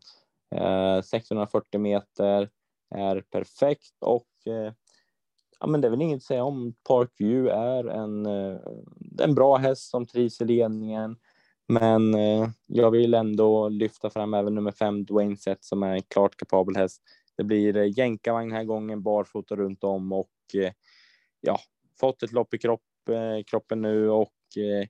[0.56, 2.50] Eh, 640 meter
[2.96, 4.74] är perfekt och eh,
[5.60, 6.74] ja, men det är väl inget att säga om.
[6.88, 8.60] Parkview är en, eh,
[9.22, 11.18] en bra häst som trivs i ledningen.
[11.68, 16.02] Men eh, jag vill ändå lyfta fram även nummer fem, Dwayne Set, som är en
[16.02, 17.02] klart kapabel häst.
[17.38, 20.72] Det blir eh, jänkarvagn den här gången, barfota runt om och eh,
[21.42, 21.60] ja,
[22.00, 24.88] fått ett lopp i kropp, eh, kroppen nu och eh,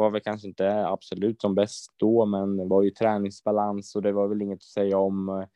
[0.00, 4.12] var väl kanske inte absolut som bäst då, men det var ju träningsbalans och det
[4.12, 5.28] var väl inget att säga om.
[5.28, 5.46] Eh,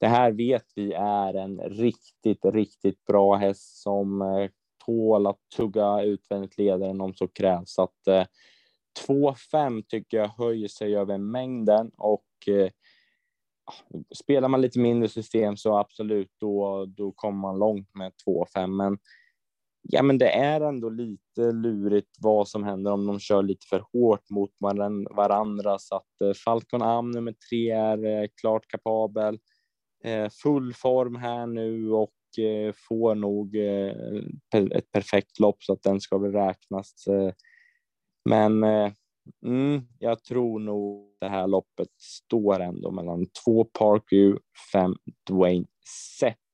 [0.00, 4.50] det här vet vi är en riktigt, riktigt bra häst som eh,
[4.86, 7.74] tål att tugga utvändigt ledaren om så krävs.
[7.74, 8.24] Så att eh,
[9.08, 12.70] 2-5 tycker jag höjer sig över mängden och eh,
[14.14, 18.66] spelar man lite mindre system så absolut, då, då kommer man långt med 2-5.
[18.66, 18.98] Men
[19.82, 23.84] ja, men det är ändå lite lurigt vad som händer om de kör lite för
[23.92, 24.50] hårt mot
[25.10, 25.78] varandra.
[25.78, 29.38] Så att eh, Falcon Am nummer tre är eh, klart kapabel.
[30.04, 32.12] Eh, full form här nu och
[32.88, 33.56] får nog
[34.74, 37.04] ett perfekt lopp så att den ska väl räknas.
[38.28, 38.64] Men
[39.44, 44.40] mm, jag tror nog det här loppet står ändå mellan två Parkview,
[44.72, 44.94] fem
[45.30, 45.66] Dwayne
[46.18, 46.47] Set.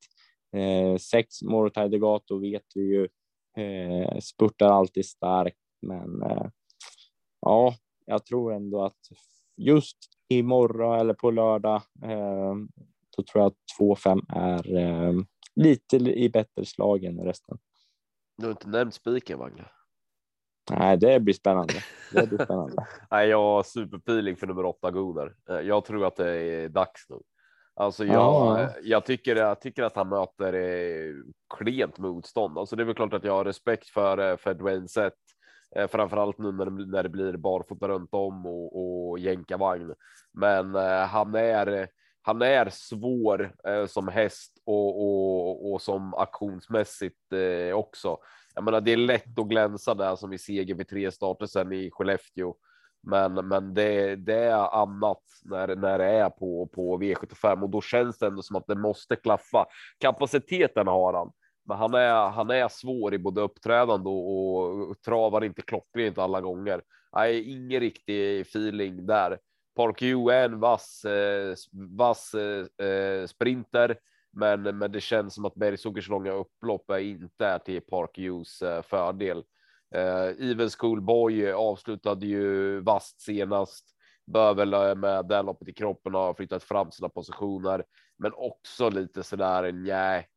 [0.54, 3.08] Eh, sex Morotai Degato vet vi ju
[3.56, 6.46] eh, spurtar alltid starkt, men eh,
[7.40, 7.74] ja,
[8.06, 9.00] jag tror ändå att
[9.56, 12.54] just imorgon eller på lördag, eh,
[13.16, 15.12] då tror jag att 2-5 är eh,
[15.56, 17.58] lite i bättre slag än resten.
[18.36, 19.64] Du har inte nämnt spiken, Mange.
[20.70, 21.74] Nej, det blir spännande.
[22.12, 22.86] Det blir spännande.
[23.10, 25.36] Nej, jag har superfeeling för nummer åtta Gunnar.
[25.48, 27.16] Eh, jag tror att det är dags nu.
[27.76, 28.68] Alltså jag, Ja.
[28.82, 31.14] jag, tycker, jag tycker att han möter eh,
[31.58, 32.58] klent motstånd.
[32.58, 35.14] Alltså det är väl klart att jag har respekt för, eh, för Dwayne Sett.
[35.76, 39.94] Eh, framförallt nu när det, när det blir barfota runt om och, och jänkarvagn.
[40.32, 41.88] Men eh, han är
[42.26, 48.18] han är svår eh, som häst och, och, och som aktionsmässigt eh, också.
[48.54, 51.72] Jag menar, det är lätt att glänsa där som i seger vid tre starter sedan
[51.72, 52.54] i Skellefteå.
[53.06, 57.80] Men, men det, det är annat när, när det är på, på V75 och då
[57.80, 59.66] känns det ändå som att det måste klaffa.
[59.98, 61.32] Kapaciteten har han,
[61.68, 66.40] men han är, han är svår i både uppträdande och, och travar inte klockrent alla
[66.40, 66.82] gånger.
[67.16, 69.38] Nej, ingen riktig feeling där.
[69.76, 71.54] Park U är en vass, eh,
[71.96, 73.96] vass eh, eh, sprinter,
[74.32, 78.76] men, men det känns som att Bergsåkers långa upplopp är inte är till Park U's
[78.76, 79.44] eh, fördel.
[79.94, 83.84] Eh, Even Schoolboy avslutade ju vast senast.
[84.26, 87.84] Bör väl med det loppet i kroppen ha flyttat fram sina positioner,
[88.18, 90.28] men också lite sådär nej.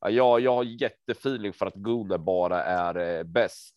[0.00, 3.74] Ja, jag har jättefeeling för att Gunnar bara är eh, bäst.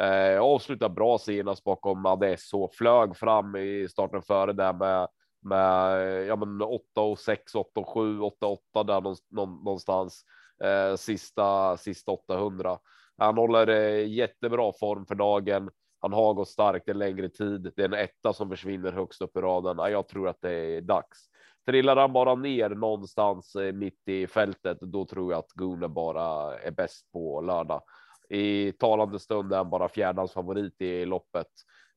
[0.00, 5.08] Eh, avslutar bra senast bakom Adesso, flög fram i starten före där med
[5.44, 10.24] med ja, men 8 och 6, 8 och 7, 8 och 8 där någonstans
[10.64, 12.78] eh, sista sista 800.
[13.18, 15.70] Han håller eh, jättebra form för dagen.
[16.00, 17.72] Han har gått starkt en längre tid.
[17.76, 19.92] Det är en etta som försvinner högst upp i raden.
[19.92, 21.28] Jag tror att det är dags.
[21.66, 26.58] Trillar han bara ner någonstans eh, mitt i fältet, då tror jag att Gunnar bara
[26.58, 27.82] är bäst på lördag.
[28.28, 31.46] I talande stund är han bara fjärdans favorit i loppet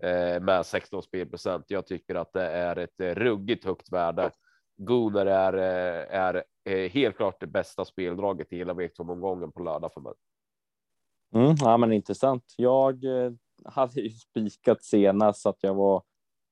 [0.04, 1.66] eh, med 16 spelprocent.
[1.68, 4.32] Jag tycker att det är ett ruggigt högt värde.
[4.78, 10.02] Gunnar är, är, är helt klart det bästa speldraget i hela V2-omgången på lördag för
[10.02, 10.14] mig.
[11.36, 12.44] Mm, ja, men intressant.
[12.58, 13.32] Jag eh,
[13.66, 16.04] hade ju spikat senast så att jag var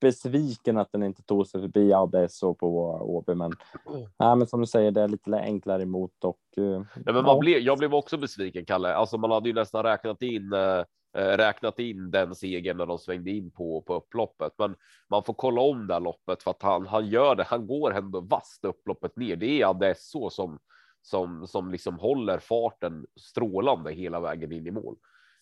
[0.02, 2.68] besviken att den inte tog sig förbi Adesso på
[3.02, 3.52] Åby, men,
[3.90, 4.08] Mm.
[4.18, 6.40] ja, men som du säger, det är lite enklare emot och.
[6.58, 7.40] eh, Ja, men man ja.
[7.40, 8.96] blev, jag blev också besviken, Kalle.
[8.96, 10.80] Alltså, man hade ju nästan räknat in eh,
[11.18, 14.76] eh, räknat in den segern när de svängde in på på upploppet, men
[15.10, 17.44] man får kolla om det här loppet för att han han gör det.
[17.44, 19.36] Han går ändå vasst upploppet ner.
[19.36, 20.60] Det är Adesso som
[21.06, 24.96] som som liksom håller farten strålande hela vägen in i mål.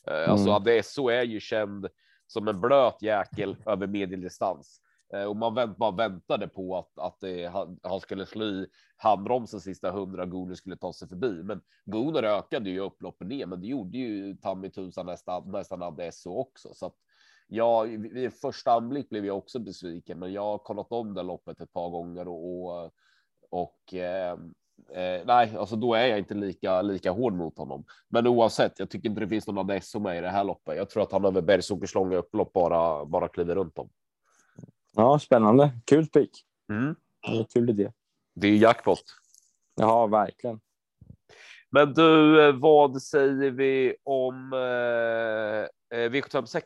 [0.08, 0.56] Eh, Alltså Mm.
[0.56, 1.88] Adesso är ju känd
[2.28, 4.82] som en blöt jäkel över medeldistans.
[5.14, 8.68] Eh, Och man vänt, bara väntade på att, att det, han, han skulle slå i
[8.98, 11.44] handbromsen sista hundra, Gunnar skulle ta sig förbi.
[11.44, 16.30] Men Gunnar ökade ju upploppet ner, men det gjorde ju Tammy tusan nästan, nästan Adesso
[16.40, 16.74] också.
[16.74, 16.96] Så att
[17.48, 21.24] ja, vid vid första anblick blev jag också besviken, men jag har kollat om det
[21.24, 22.92] loppet ett par gånger och, och,
[23.50, 24.38] och eh,
[24.90, 27.86] Eh, nej, alltså då är jag inte lika lika hård mot honom.
[28.10, 30.78] Men oavsett, jag tycker inte det finns någon Adesso med i det här loppet.
[30.78, 33.90] Jag tror att han över Bergsåkers långa upplopp bara bara kliver runt dem.
[34.96, 35.72] Ja, spännande.
[35.86, 36.46] Kul spik.
[36.70, 36.96] Mm.
[37.22, 37.92] Ja, Kul idé.
[38.36, 39.04] Det är jackpot.
[39.76, 40.60] Ja, verkligen.
[41.70, 46.64] Men du, eh, vad säger vi om eh, eh, V756?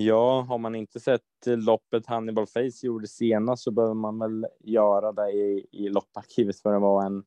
[0.00, 5.12] Ja, har man inte sett loppet Hannibal Face gjorde senast så behöver man väl göra
[5.12, 7.24] det i, i lopparkivet för det var en,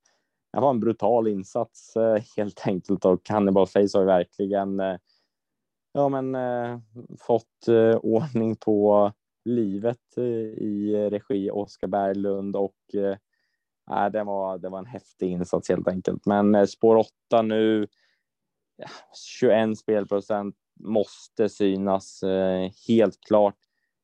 [0.53, 4.97] det var en brutal insats eh, helt enkelt och Hannibal Face har ju verkligen eh,
[5.93, 6.79] ja, men, eh,
[7.19, 7.67] fått
[8.01, 9.11] ordning på
[9.45, 10.17] livet
[10.57, 16.25] i regi Oskar Berglund och eh, det, var, det var en häftig insats helt enkelt.
[16.25, 17.87] Men spår 8 nu,
[19.39, 23.57] 21 spelprocent måste synas eh, helt klart.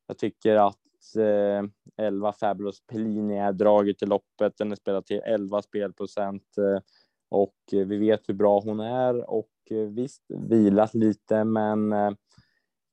[0.07, 1.69] Jag tycker att eh,
[2.05, 4.57] 11 Fabulous Pellini är draget i loppet.
[4.57, 6.81] Den är spelad till 11 spelprocent eh,
[7.29, 12.11] och vi vet hur bra hon är och eh, visst vilat lite, men eh,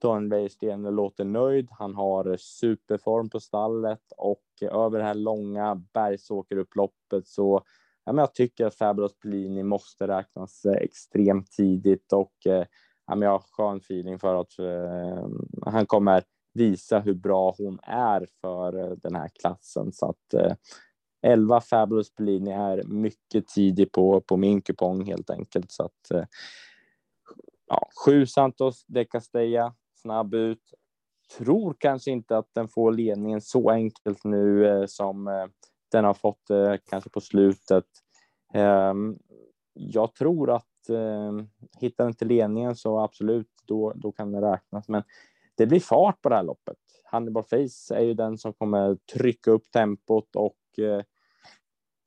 [0.03, 1.69] Daniel låter nöjd.
[1.71, 7.63] Han har superform på stallet och över det här långa bergsåkerupploppet så
[8.05, 12.67] ja, men jag tycker att Fabulous Pellini måste räknas eh, extremt tidigt och eh,
[13.07, 15.29] ja, men jag har skön feeling för att eh,
[15.67, 16.23] han kommer
[16.55, 19.93] visa hur bra hon är för eh, den här klassen.
[19.93, 20.53] Så att eh,
[21.23, 25.73] 11 Fabulous Bellini är mycket tidig på, på min kupong helt enkelt.
[25.73, 26.29] Så att
[27.67, 30.63] ja, 7 Santos de Castella, snabb ut.
[31.39, 35.47] Tror kanske inte att den får ledningen så enkelt nu eh, som eh,
[35.93, 37.85] den har fått eh, kanske på slutet.
[38.55, 39.19] Ehm,
[39.73, 41.33] jag tror att eh,
[41.81, 44.89] hittar inte ledningen så absolut, då, då kan det räknas.
[44.89, 45.03] Men
[45.55, 46.79] det blir fart på det här loppet.
[47.05, 51.03] Hannibal Face är ju den som kommer trycka upp tempot och eh,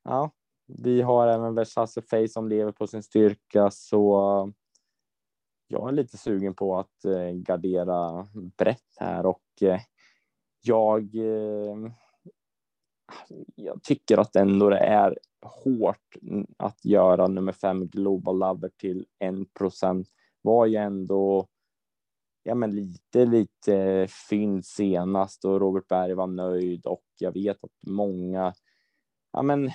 [0.04, 0.32] ja,
[0.68, 4.54] vi har även Versace Face som lever på sin styrka så
[5.68, 9.80] jag är lite sugen på att eh, gardera brett här och eh,
[10.62, 11.16] jag.
[11.16, 11.92] Eh,
[13.56, 16.15] jag tycker att ändå det är hårt
[16.58, 20.08] att göra nummer fem Global Lover till en procent.
[20.41, 21.47] Var ju ändå
[22.43, 27.88] ja, men lite, lite fynd senast och Robert Berg var nöjd och jag vet att
[27.88, 28.54] många
[29.34, 29.69] ja, men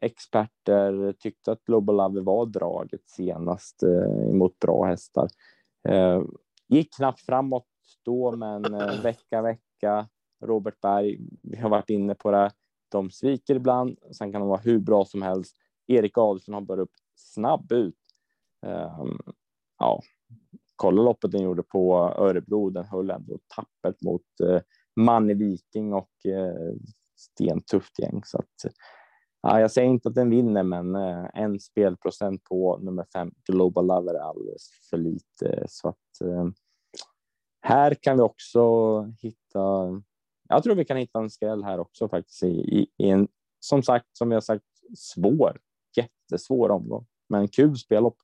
[0.00, 5.28] experter tyckte att Global Lover var draget senast eh, emot bra hästar.
[5.88, 6.22] Eh,
[6.68, 7.66] gick knappt framåt
[8.04, 10.08] då, men eh, vecka, vecka.
[10.44, 12.50] Robert Berg, vi har varit inne på det.
[12.96, 15.56] De sviker ibland, sen kan de vara hur bra som helst.
[15.86, 17.94] Erik Adolfsson har börjat upp snabb ut.
[18.66, 19.18] Um,
[19.78, 20.00] ja,
[20.76, 22.70] kolla loppet den gjorde på Örebro.
[22.70, 24.60] Den höll ändå tappert mot uh,
[25.00, 26.76] Manne Viking och eh, uh,
[27.16, 28.20] stentufft gäng.
[28.24, 28.72] Så att,
[29.42, 33.86] ja, jag säger inte att den vinner, men uh, en spelprocent på nummer fem Global
[33.86, 35.64] Lover är alldeles för lite.
[35.68, 36.48] Så att uh,
[37.60, 39.88] här kan vi också hitta.
[40.48, 43.28] Jag tror vi kan hitta en skräll här också faktiskt i, i, i en
[43.60, 44.64] som sagt, som jag sagt,
[44.96, 45.58] svår,
[45.96, 48.16] jättesvår omgång, men kul spellopp.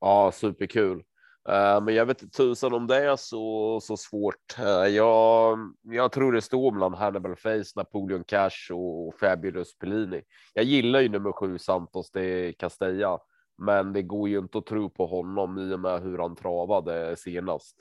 [0.00, 1.04] Ja, superkul.
[1.48, 4.58] Eh, men jag vet inte tusan om det är så, så svårt.
[4.58, 10.22] Eh, jag, jag tror det står mellan Hannibal Face, Napoleon Cash och Fabulous Pellini.
[10.54, 13.18] Jag gillar ju nummer sju Santos de Castella,
[13.58, 17.16] men det går ju inte att tro på honom i och med hur han travade
[17.16, 17.76] senast.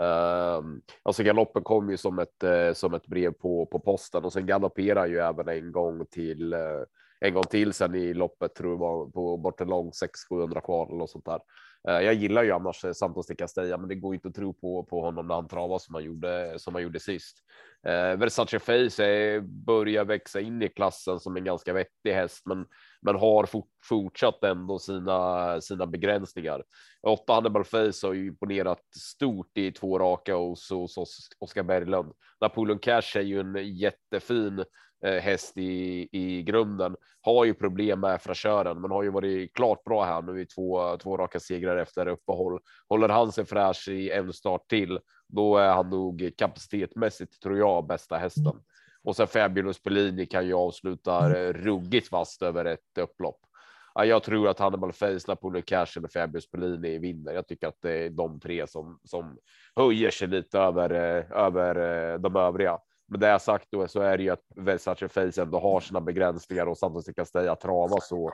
[0.00, 0.62] Uh,
[1.02, 4.46] alltså galoppen kom ju som ett uh, som ett brev på på posten och sen
[4.46, 6.84] galopperar ju även en gång till uh,
[7.20, 10.86] en gång till sen i loppet tror jag var på bort en lång 600 kvar
[10.86, 11.40] eller något sånt där.
[11.88, 14.84] Uh, jag gillar ju annars Santos de Castella, men det går inte att tro på
[14.84, 17.36] på honom när han travar som han gjorde som han gjorde sist.
[18.16, 22.66] Versace Face är, börjar växa in i klassen som en ganska vettig häst, men
[23.02, 26.62] men har fort, fortsatt ändå sina sina begränsningar.
[27.06, 32.12] Åtta Hannibal Face har ju imponerat stort i två raka hos, hos Oskar Berglund.
[32.40, 34.64] Napoleon Cash är ju en jättefin
[35.04, 36.96] Eh, häst i, i grunden.
[37.20, 40.96] Har ju problem med fräschören, men har ju varit klart bra här nu i två,
[40.96, 42.60] två raka segrar efter uppehåll.
[42.88, 47.86] Håller han sig fräsch i en start till, då är han nog kapacitetmässigt tror jag
[47.86, 48.52] bästa hästen.
[49.02, 53.40] Och sen Fabulous Pellini kan ju avsluta ruggigt fast över ett upplopp
[53.94, 57.32] jag tror att Hannibal Face, Napoleon Cash eller Fabius Polini vinner.
[57.32, 59.38] Jag tycker att det är de tre som som
[59.76, 61.76] höjer sig lite över eh, över
[62.12, 62.78] eh, de övriga.
[63.06, 66.66] Med det sagt då så är det ju att Versace Face ändå har sina begränsningar
[66.66, 68.30] och samtidigt kan säga trava så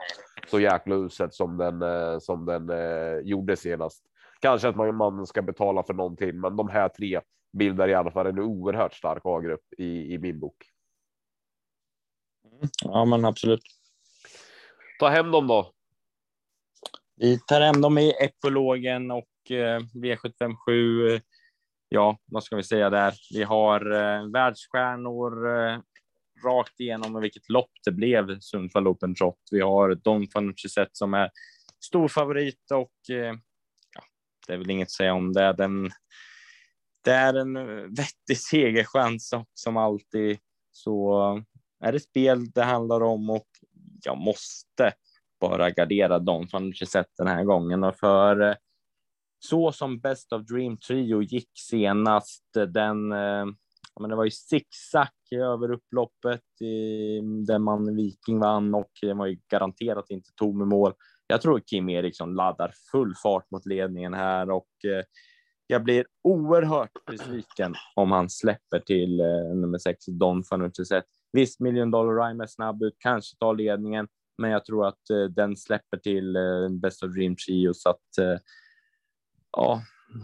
[0.47, 4.03] så jäkla uselt som den eh, som den eh, gjorde senast.
[4.39, 7.21] Kanske att man, man ska betala för någonting, men de här tre
[7.53, 10.55] bildar i alla fall en oerhört stark A-grupp i, i min bok.
[12.83, 13.80] Ja, men absolut.
[15.01, 15.71] Ta hem dem då.
[17.15, 21.21] Vi tar hem dem i ekologen och eh, V757
[21.89, 23.13] ja, vad ska vi säga där?
[23.33, 25.79] Vi har eh, världsstjärnor eh,
[26.45, 29.39] rakt igenom vilket lopp det blev Sundsvall Open Trot.
[29.51, 31.29] Vi har Don Fanucci som är
[31.85, 33.35] stor favorit och eh,
[33.95, 34.03] ja,
[34.47, 35.53] det är väl inget att säga om det.
[35.53, 35.91] Den,
[37.03, 40.39] det är en eh, vettig segerchans och som alltid
[40.71, 41.43] så eh,
[41.87, 43.47] är det spel det handlar om och
[44.05, 44.93] jag måste
[45.41, 46.85] bara gardera Don Fanucci
[47.17, 48.55] den här gången och för eh,
[49.39, 53.45] så som Best of Dream Trio gick senast, eh, den, eh,
[53.99, 56.41] men det var ju zigzag över upploppet
[57.47, 60.93] där man Viking vann och det var ju garanterat inte tom i mål.
[61.27, 64.67] Jag tror Kim Eriksson laddar full fart mot ledningen här och
[65.67, 69.17] jag blir oerhört besviken om han släpper till
[69.55, 71.05] nummer sex Don Fanucci sett.
[71.33, 75.23] Visst, Million Dollar Rhyme är snabb ut, kanske tar ledningen, men jag tror att eh,
[75.23, 78.39] den släpper till eh, Best of Dream Trio så att eh,
[79.51, 79.81] ja,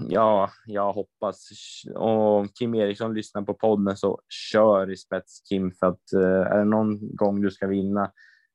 [0.10, 1.50] ja, jag hoppas.
[1.96, 6.58] Och Kim Eriksson lyssnar på podden så kör i spets Kim för att eh, är
[6.58, 8.12] det någon gång du ska vinna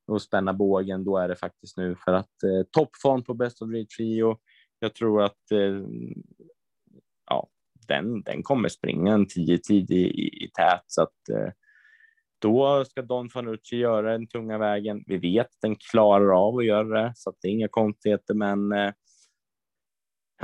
[0.06, 3.68] och spänna bågen, då är det faktiskt nu för att eh, toppform på Best of
[3.68, 4.38] Dream Trio.
[4.78, 5.82] Jag tror att eh,
[7.26, 7.48] ja,
[7.88, 11.52] den, den kommer springa en 10 tid i, i, i tät så att eh,
[12.42, 15.04] då ska Don Fanucci göra den tunga vägen.
[15.06, 18.34] Vi vet att den klarar av att göra det så att det är inga konstigheter,
[18.34, 18.92] men eh,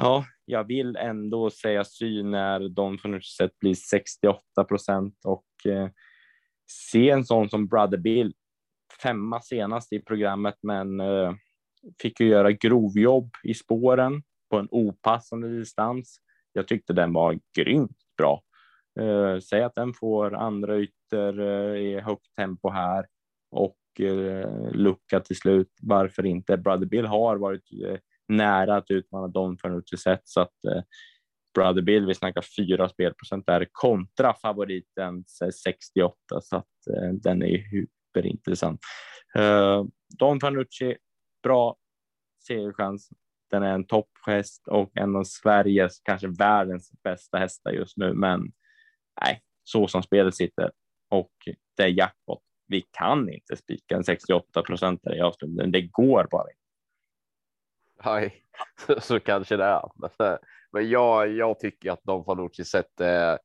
[0.01, 5.89] Ja, jag vill ändå säga sy när Don Fanucci sett blir 68 procent och eh,
[6.71, 8.35] se en sån som Brother Bill,
[9.03, 11.35] femma senast i programmet, men eh,
[12.03, 16.21] fick ju göra grovjobb i spåren på en opassande distans.
[16.53, 18.43] Jag tyckte den var grymt bra.
[18.99, 23.07] Eh, säg att den får andra ytter eh, i högt tempo här
[23.51, 25.73] och eh, lucka till slut.
[25.83, 26.57] Varför inte?
[26.57, 30.83] Brother Bill har varit eh, nära att utmana Don Fanucci sätt så att eh,
[31.55, 37.65] Brother Bill, vi snackar fyra spelprocent där kontra favoritens 68 så att eh, den är
[37.71, 38.81] superintressant.
[39.39, 39.85] Eh,
[40.19, 40.97] Don Fanucci,
[41.43, 41.77] bra
[42.47, 43.09] segerchans.
[43.51, 48.13] Den är en topphäst och en av Sveriges, kanske världens bästa hästar just nu.
[48.15, 48.53] Men
[49.23, 50.71] nej, så som spelet sitter
[51.11, 51.33] och
[51.77, 52.43] det är jackpot.
[52.67, 55.73] Vi kan inte spika en 68 procentare i avslutningen.
[55.73, 56.63] Det går bara inte.
[58.05, 58.43] Nej,
[59.01, 59.91] så kanske det är.
[59.95, 63.37] Men, eh, jag, jag tycker att Don Fanucci sett eh,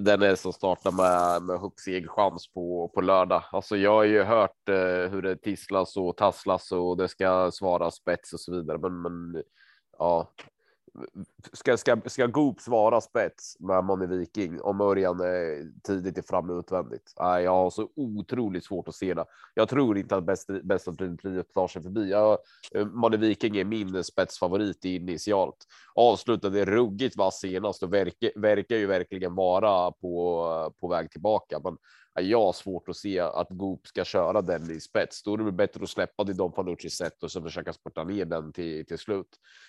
[0.00, 3.42] den är som startar med, med högst chans på, på lördag.
[3.52, 7.90] Alltså jag har ju hört eh, hur det tisslas och tasslas och det ska svara
[7.90, 8.78] spets och så vidare.
[8.78, 9.42] Men, men
[9.98, 10.32] ja,
[11.52, 16.52] ska, ska, ska Goop svara spets med är Viking om Örjan är tidigt är framme
[16.52, 17.14] utvändigt?
[17.20, 19.24] Nej, jag har så otroligt svårt att se det.
[19.54, 22.10] Jag tror inte att bästa, bästa triet tar sig förbi.
[22.10, 22.38] Jag,
[22.74, 25.66] eh, man är Viking är min spetsfavorit initialt.
[25.94, 31.60] Avslutade ruggigt vass senast och verkar, verkar ju verkligen vara på, på väg tillbaka.
[31.64, 31.76] Men
[32.20, 35.22] jag har svårt att se att Goop ska köra den i spets.
[35.22, 38.24] Då är det bättre att släppa det Don Fanucci sätt och så försöka spurta ner
[38.24, 39.28] den till, till slut.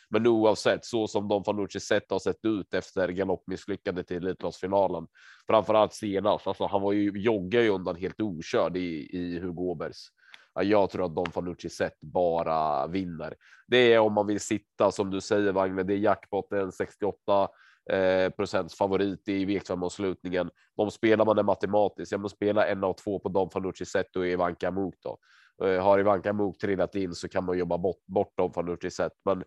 [0.09, 5.07] Men oavsett så som Don Fanucci sätt har sett ut efter galoppmisslyckandet till Elitloppsfinalen,
[5.47, 6.47] framförallt senast.
[6.47, 10.07] Alltså han var ju joggar ju undan helt okörd i, i Hugo Åbergs.
[10.61, 13.35] Jag tror att Don Fanucci sätt bara vinner.
[13.67, 17.49] Det är om man vill sitta som du säger Wagner, det är jackpot, en 68
[17.91, 20.49] eh, procents favorit i V5-avslutningen.
[20.77, 22.11] De spelar man det matematiskt.
[22.11, 24.95] Jag måste spela en av två på Don Fanucci Zet och Ivanka Mok.
[25.03, 25.17] då.
[25.63, 29.11] Eh, har Ivanka Mok trillat in så kan man jobba bort, bort Don Fanucci Zet,
[29.25, 29.43] Men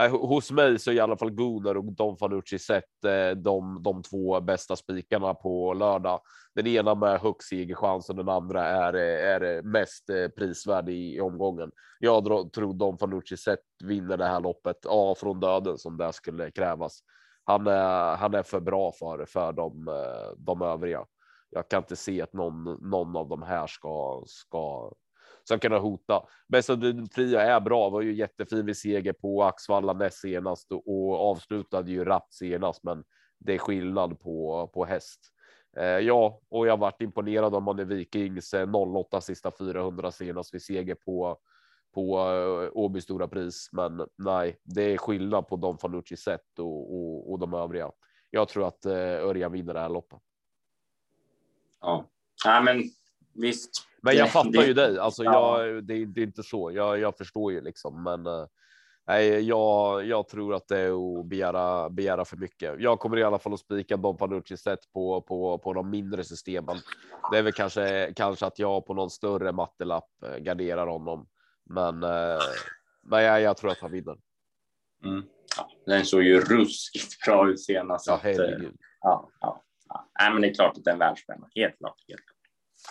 [0.00, 3.82] eh, hos mig så är i alla fall Gunnar och Don Fanucci Zet eh, de,
[3.82, 6.20] de två bästa spikarna på lördag.
[6.54, 10.88] Den ena med högst segerchans och den andra är, eh, är eh, mest eh, prisvärd
[10.88, 11.70] i, i omgången.
[11.98, 14.76] Jag tror Don Fanucci Zet vinner det här loppet.
[14.82, 17.02] Ja, från döden som det skulle krävas
[17.48, 21.06] han är, han är för bra för, för de, eh, de övriga.
[21.50, 24.92] Jag kan inte se att någon, någon av de här ska, ska,
[25.44, 26.26] ska kunna hota.
[26.48, 26.78] Bästa
[27.12, 32.04] fria är bra, var ju jättefin vid seger på Axvalla näst senast och avslutade ju
[32.04, 33.04] rappt senast, men
[33.38, 35.20] det är skillnad på, på häst.
[35.76, 38.54] Eh, ja, och jag varit imponerad av Manne Vikings
[38.96, 41.38] 08 sista 400 senast vid seger på
[41.98, 43.68] på uh, Åby stora pris.
[43.72, 47.90] Men nej, det är skillnad på Don Fanucci sätt och, och, och de övriga.
[48.30, 50.18] Jag tror att uh, Örjan vinner det här loppet.
[51.80, 52.04] Ja,
[52.44, 52.82] ja men
[53.34, 53.70] visst.
[54.02, 54.98] Men jag det, fattar det, ju dig.
[54.98, 55.64] Alltså, ja.
[55.64, 56.70] jag, det, det, är inte så.
[56.72, 58.46] Jag, jag förstår ju liksom, men uh,
[59.06, 62.80] nej, jag, jag tror att det är att begära, begära för mycket.
[62.80, 66.24] Jag kommer i alla fall att spika Don Fanucci sätt på, på, på de mindre
[66.24, 66.76] systemen.
[67.32, 71.26] Det är väl kanske, kanske att jag på någon större mattelapp garderar honom.
[71.68, 72.42] Men, eh,
[73.02, 74.16] men jag, jag tror att han vinner.
[75.04, 75.24] Mm.
[75.56, 78.06] Ja, den såg ju ruskigt bra ut senast.
[78.06, 78.34] Ja, att, eh,
[79.00, 80.08] ja, ja, ja.
[80.20, 81.50] Nej, men det är klart att den är världsspelare.
[81.54, 81.96] Helt klart.
[82.08, 82.38] Helt klart.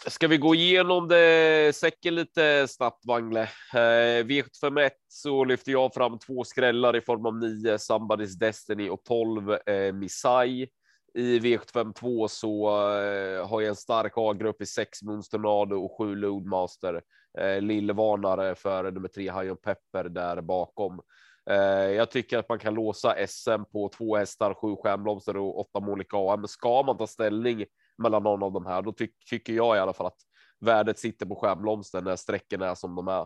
[0.08, 3.42] Ska vi gå igenom det säcken lite snabbt, Wangle?
[3.74, 9.04] Eh, V751 så lyfter jag fram två skrällar i form av 9 Somebody's Destiny och
[9.04, 10.68] 12 eh, Misai.
[11.14, 16.16] I V752 så eh, har jag en stark A-grupp i 6 Moons Tornado och 7
[16.16, 17.02] Loadmaster
[17.38, 21.02] Eh, lillvarnare för nummer tre Hajon Pepper där bakom.
[21.50, 25.80] Eh, jag tycker att man kan låsa SM på två hästar, sju stjärnblomster och åtta
[25.80, 26.40] Monica AM.
[26.40, 27.66] Men ska man ta ställning
[27.98, 30.22] mellan någon av de här, då ty tycker jag i alla fall att
[30.60, 33.26] värdet sitter på stjärnblomster när strecken är som de är.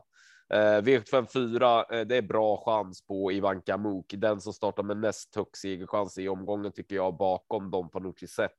[0.53, 4.13] Eh, V754, det är bra chans på Ivanka Mook.
[4.17, 8.51] Den som startar med näst högst segerchans i omgången tycker jag bakom Don Panucci sett.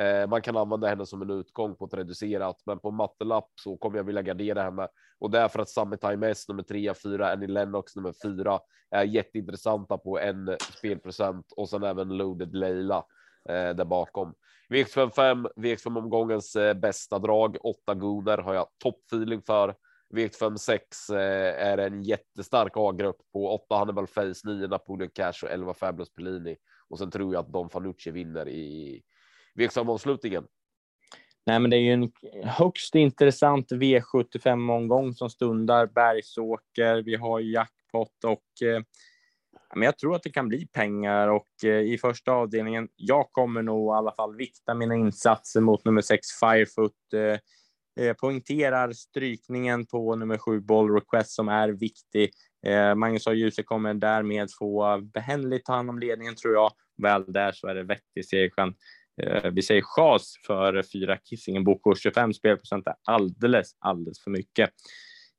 [0.00, 3.76] Eh, man kan använda henne som en utgång på ett reducerat, men på mattelapp så
[3.76, 4.88] kommer jag vilja gardera henne
[5.18, 10.18] och därför att Summertime S nummer 3, 4, Annie Lennox nummer 4 är jätteintressanta på
[10.18, 13.04] en spelprocent och sen även Loaded Leila
[13.48, 14.34] eh, där bakom.
[14.70, 17.56] V75 V75 omgångens eh, bästa drag.
[17.60, 19.74] 8 goner har jag toppfeeling för.
[20.14, 25.50] V75 6 eh, är en jättestark A-grupp på 8 Hannibal Face, 9 Napoleon Cash och
[25.50, 26.56] 11 Fabulous Pellini.
[26.88, 29.02] Och sen tror jag att Don Fanucci vinner i
[29.56, 30.46] Tveksam avslutningen.
[31.46, 32.12] Nej, men det är ju en
[32.44, 35.86] högst intressant V75 omgång som stundar.
[35.86, 38.82] Bergsåker, vi har jackpot och eh,
[39.74, 42.88] men jag tror att det kan bli pengar och eh, i första avdelningen.
[42.96, 46.92] Jag kommer nog i alla fall vikta mina insatser mot nummer sex Firefoot.
[47.14, 52.30] Eh, eh, poängterar strykningen på nummer sju Ball Request som är viktig.
[52.66, 53.32] Eh, Magnus A.
[53.32, 56.72] Djuse kommer därmed få behändigt ta hand om ledningen tror jag.
[57.02, 58.76] Väl där så är det vettig segerchans.
[59.22, 61.94] Eh, vi säger chas för fyra Kissingen Boko.
[61.94, 64.70] 25 spelprocent är alldeles, alldeles för mycket.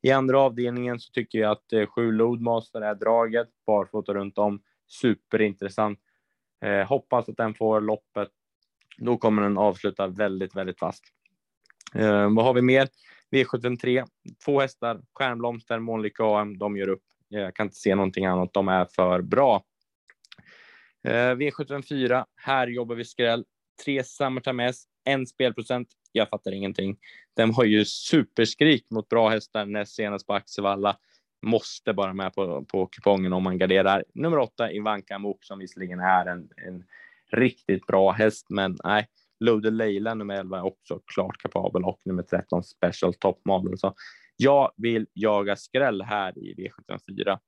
[0.01, 4.61] I andra avdelningen så tycker jag att eh, sju Loadmaster är draget, barfota runt om,
[4.87, 5.99] superintressant.
[6.65, 8.29] Eh, hoppas att den får loppet.
[8.97, 11.03] Då kommer den avsluta väldigt, väldigt fast.
[11.95, 12.87] Eh, vad har vi mer?
[13.31, 14.05] V73,
[14.45, 17.03] två hästar, Stjärnblomster, Månlykke AM, de gör upp.
[17.35, 19.63] Eh, jag kan inte se någonting annat, de är för bra.
[21.03, 23.45] Eh, V74, här jobbar vi skräll.
[23.83, 25.87] Tre Summertime S, en spelprocent.
[26.11, 26.97] Jag fattar ingenting.
[27.35, 30.97] Den har ju superskrik mot bra hästar näst senast på Axevalla.
[31.41, 34.03] Måste bara med på, på kupongen om man garderar.
[34.13, 36.83] Nummer åtta, Ivanka Mok, som visserligen är en, en
[37.31, 39.07] riktigt bra häst, men nej,
[39.39, 43.77] Loaded Leila nummer 11 är också klart kapabel och nummer 13 Special Top Model.
[43.77, 43.95] Så
[44.37, 47.39] jag vill jaga skräll här i V754.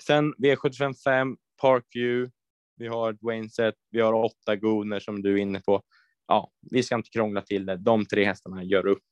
[0.00, 2.32] Sen V755 Parkview.
[2.76, 5.82] Vi har Dwayne Set, vi har åtta Gooner som du är inne på.
[6.26, 7.76] Ja, vi ska inte krångla till det.
[7.76, 9.02] De tre hästarna gör upp.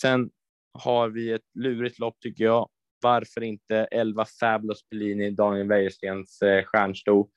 [0.00, 0.30] Sen
[0.72, 2.68] har vi ett lurigt lopp tycker jag.
[3.02, 7.28] Varför inte 11 Fabulous Pellini, Daniel Wäjerstens eh, stjärnsto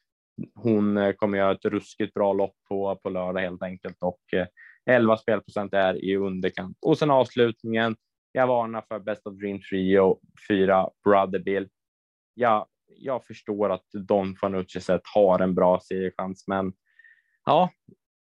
[0.56, 4.47] hon eh, kommer göra ett ruskigt bra lopp på, på lördag helt enkelt och eh,
[4.86, 6.78] 11 spelprocent är i underkant.
[6.82, 7.95] Och sen avslutningen.
[8.32, 11.68] Jag varnar för Best of Dream Trio, 4 Brother Bill.
[12.34, 16.74] Jag jag förstår att Don Fanucci sett har en bra seriechans, men
[17.46, 17.70] ja,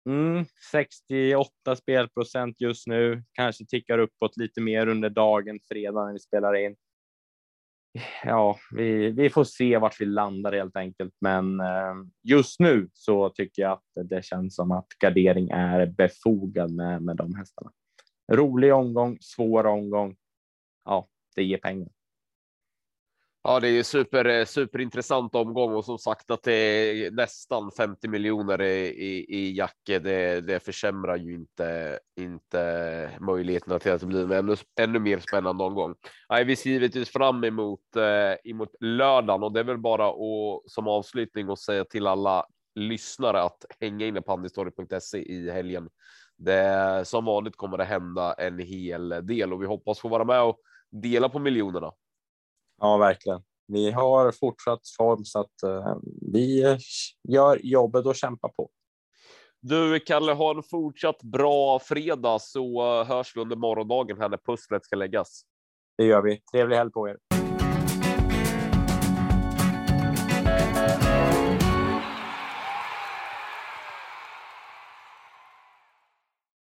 [0.08, 6.18] mm, 68 spelprocent just nu, kanske tickar uppåt lite mer under dagen, fredag när vi
[6.18, 6.76] spelar in
[8.24, 11.14] ja, vi, vi får se vart vi landar helt enkelt.
[11.20, 16.70] Men eh, just nu så tycker jag att det känns som att gardering är befogad
[16.70, 17.72] med, med de hästarna.
[18.32, 20.16] Rolig omgång, svår omgång.
[20.84, 21.88] Ja, det ger pengar.
[23.48, 27.70] Ja, det är ju super eh, superintressant omgång och som sagt att det är nästan
[27.70, 29.98] 50 miljoner i, i, i Jacke.
[29.98, 35.18] Det, det försämrar ju inte, inte möjligheterna till att det blir en ännu, ännu mer
[35.18, 35.94] spännande omgång.
[36.28, 40.70] Nej, vi ser givetvis fram emot eh, emot lördagen och det är väl bara att
[40.70, 45.88] som avslutning och säga till alla lyssnare att hänga inne på handelstorget.se i helgen.
[46.36, 50.42] Det som vanligt kommer det hända en hel del och vi hoppas få vara med
[50.42, 50.58] och
[50.90, 51.92] dela på miljonerna.
[52.80, 53.42] Ja, verkligen.
[53.66, 55.96] Vi har fortsatt form så att uh,
[56.32, 56.78] vi
[57.28, 58.70] gör jobbet och kämpar på.
[59.60, 64.84] Du, Kalle, ha en fortsatt bra fredag så hörs vi under morgondagen här när pusslet
[64.84, 65.42] ska läggas.
[65.98, 66.40] Det gör vi.
[66.52, 67.16] Trevlig helg på er.